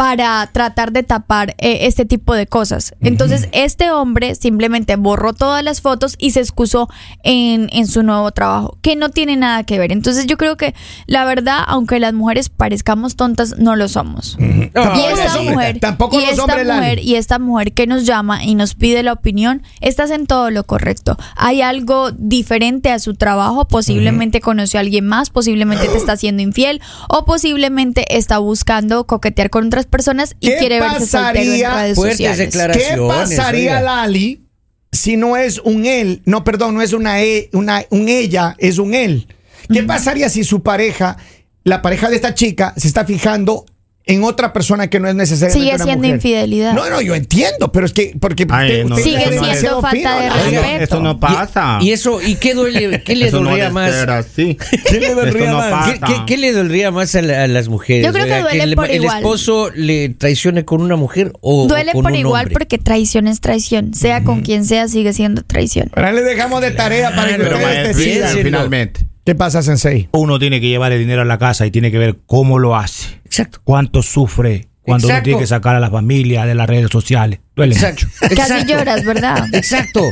para 0.02 0.48
tratar 0.48 0.90
de 0.90 1.04
tapar 1.04 1.54
eh, 1.58 1.86
este 1.86 2.04
tipo 2.04 2.34
de 2.34 2.48
cosas. 2.48 2.92
Entonces, 3.02 3.48
este 3.52 3.92
hombre 3.92 4.34
simplemente 4.34 4.96
borró 4.96 5.32
todas 5.32 5.62
las 5.62 5.80
fotos 5.80 6.16
y 6.18 6.32
se 6.32 6.40
excusó 6.40 6.88
en, 7.22 7.68
en 7.70 7.86
su 7.86 8.02
nuevo 8.02 8.32
trabajo, 8.32 8.76
que 8.82 8.96
no 8.96 9.10
tiene 9.10 9.36
nada 9.36 9.62
que 9.62 9.78
ver. 9.78 9.92
Entonces, 9.92 10.26
yo 10.26 10.36
creo 10.36 10.56
que 10.56 10.74
la 11.06 11.24
verdad, 11.24 11.60
aunque 11.68 12.00
las 12.00 12.14
mujeres 12.14 12.48
parezcamos 12.48 13.14
tontas, 13.14 13.58
no 13.58 13.76
lo 13.76 13.88
somos. 13.88 14.36
Y 14.40 14.72
esta 14.74 15.40
mujer, 15.40 15.78
tampoco 15.78 16.18
y 16.18 16.22
los 16.22 16.30
esta 16.30 16.42
hombres, 16.46 16.66
mujer, 16.66 16.98
y 16.98 17.14
esta 17.14 17.38
mujer 17.38 17.72
que 17.72 17.86
nos 17.86 18.04
llama 18.04 18.44
y 18.44 18.56
nos 18.56 18.74
pide 18.74 19.04
la 19.04 19.12
opinión, 19.12 19.62
estás 19.80 20.10
en 20.10 20.26
todo 20.26 20.50
lo 20.50 20.64
correcto. 20.64 21.16
Hay 21.36 21.62
algo 21.62 22.10
diferente 22.10 22.90
a 22.90 22.98
su 22.98 23.14
trabajo, 23.14 23.68
posiblemente 23.68 24.40
conoció 24.40 24.80
a 24.80 24.80
alguien 24.80 25.06
más, 25.06 25.30
posiblemente 25.30 25.86
te 25.86 25.96
está 25.96 26.14
haciendo 26.14 26.42
infiel 26.42 26.80
o 27.08 27.24
posiblemente 27.24 28.16
está 28.18 28.38
buscando 28.38 29.06
coquetear 29.06 29.48
con 29.48 29.68
otras 29.68 29.86
personas 29.92 30.34
y 30.40 30.48
¿Qué 30.48 30.56
quiere 30.56 30.80
verse 30.80 31.06
soltero 31.06 31.28
en 31.28 31.34
pasaría? 31.36 31.74
redes 31.76 31.94
Fuertes 31.94 32.16
sociales. 32.16 32.76
¿Qué 32.76 32.96
pasaría, 33.06 33.78
oiga. 33.78 33.80
Lali, 33.80 34.42
si 34.90 35.16
no 35.16 35.36
es 35.36 35.58
un 35.60 35.86
él? 35.86 36.22
No, 36.24 36.42
perdón, 36.42 36.74
no 36.74 36.82
es 36.82 36.92
una, 36.92 37.22
e- 37.22 37.48
una 37.52 37.84
un 37.90 38.08
ella, 38.08 38.56
es 38.58 38.78
un 38.78 38.94
él. 38.94 39.28
¿Qué 39.72 39.84
pasaría 39.84 40.28
si 40.28 40.42
su 40.42 40.62
pareja, 40.64 41.16
la 41.62 41.80
pareja 41.82 42.10
de 42.10 42.16
esta 42.16 42.34
chica, 42.34 42.74
se 42.76 42.88
está 42.88 43.04
fijando 43.04 43.64
en 44.04 44.24
otra 44.24 44.52
persona 44.52 44.90
que 44.90 44.98
no 44.98 45.08
es 45.08 45.14
necesariamente 45.14 45.60
Sigue 45.60 45.74
una 45.76 45.84
siendo 45.84 46.02
mujer? 46.02 46.14
infidelidad. 46.16 46.72
No, 46.74 46.90
no, 46.90 47.00
yo 47.00 47.14
entiendo, 47.14 47.70
pero 47.70 47.86
es 47.86 47.92
que 47.92 48.14
porque 48.20 48.46
Ay, 48.50 48.68
usted- 48.70 48.84
no, 48.86 48.96
Sigue 48.96 49.20
siendo 49.54 49.80
falta 49.80 49.96
fino, 49.96 50.10
de 50.18 50.30
respeto. 50.30 50.84
eso 50.84 51.00
no 51.00 51.20
pasa. 51.20 51.78
Y 51.80 51.92
eso, 51.92 52.20
¿y 52.20 52.34
qué 52.34 52.54
duele? 52.54 53.02
¿Qué 53.04 53.14
le 53.14 53.30
no 53.30 53.38
dolería 53.38 53.70
más? 53.70 53.92
así. 53.92 54.58
¿Qué 54.88 54.98
le 55.00 55.14
dolería 55.14 55.52
más? 55.52 55.92
¿Qué, 55.92 56.00
pasa. 56.00 56.14
qué- 56.14 56.22
qué 56.26 56.36
le 56.36 56.52
dolería 56.52 56.90
más 56.90 57.14
a, 57.14 57.22
la- 57.22 57.44
a 57.44 57.46
las 57.46 57.68
mujeres? 57.68 58.04
Yo 58.06 58.12
creo 58.12 58.26
que 58.26 58.40
duele 58.40 58.62
el, 58.64 58.74
por 58.74 58.90
el 58.90 58.96
igual. 59.02 59.18
esposo 59.18 59.70
le 59.74 60.08
traicione 60.08 60.64
con 60.64 60.80
una 60.82 60.96
mujer 60.96 61.32
o, 61.40 61.68
Duele 61.68 61.90
o 61.90 61.94
con 61.94 62.02
por 62.02 62.12
un 62.12 62.18
igual 62.18 62.42
hombre? 62.46 62.54
porque 62.54 62.78
traición 62.78 63.28
es 63.28 63.40
traición. 63.40 63.94
Sea 63.94 64.24
con 64.24 64.40
quien 64.42 64.64
sea, 64.64 64.88
sigue 64.88 65.12
siendo 65.12 65.42
traición. 65.42 65.90
Ahora 65.94 66.12
le 66.12 66.22
dejamos 66.22 66.60
de 66.60 66.72
tarea 66.72 67.14
para 67.14 67.36
que 67.36 67.42
ustedes 67.42 67.96
decidan. 67.96 68.36
finalmente. 68.42 69.06
¿Qué 69.24 69.34
pasa, 69.36 69.62
Sensei? 69.62 70.08
Uno 70.12 70.38
tiene 70.38 70.60
que 70.60 70.66
llevar 70.68 70.90
el 70.92 70.98
dinero 70.98 71.22
a 71.22 71.24
la 71.24 71.38
casa 71.38 71.64
y 71.64 71.70
tiene 71.70 71.92
que 71.92 71.98
ver 71.98 72.18
cómo 72.26 72.58
lo 72.58 72.74
hace. 72.76 73.20
Exacto. 73.24 73.60
Cuánto 73.62 74.02
sufre 74.02 74.68
cuando 74.82 75.06
uno 75.06 75.22
tiene 75.22 75.38
que 75.38 75.46
sacar 75.46 75.76
a 75.76 75.80
la 75.80 75.90
familia 75.90 76.44
de 76.44 76.56
las 76.56 76.68
redes 76.68 76.88
sociales. 76.90 77.38
Duele 77.54 77.74
Exacto. 77.76 78.06
mucho. 78.06 78.34
Casi 78.34 78.52
Exacto. 78.52 78.66
lloras, 78.74 79.04
¿verdad? 79.04 79.46
Exacto. 79.54 80.02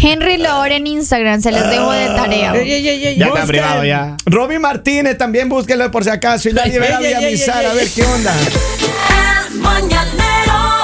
Henry 0.00 0.36
Lore 0.36 0.76
en 0.76 0.86
Instagram, 0.86 1.40
se 1.42 1.50
les 1.50 1.68
dejo 1.68 1.90
de 1.90 2.06
tarea. 2.06 2.54
Ey, 2.54 2.70
ey, 2.70 2.88
ey, 2.88 3.06
ey, 3.08 3.16
Ya 3.18 3.26
está 3.26 3.44
privado 3.44 3.84
ya. 3.84 4.16
Robin 4.26 4.60
Martínez 4.60 5.18
también 5.18 5.48
búsquelo 5.48 5.90
por 5.90 6.04
si 6.04 6.10
acaso 6.10 6.48
y 6.48 6.52
nadie 6.52 6.78
verá 6.78 7.00
ey, 7.00 7.14
avisar 7.14 7.64
ey, 7.64 7.70
a 7.70 7.74
ver 7.74 7.88
qué 7.92 8.04
onda. 8.04 8.32
El 9.50 9.58
mañanero 9.58 10.77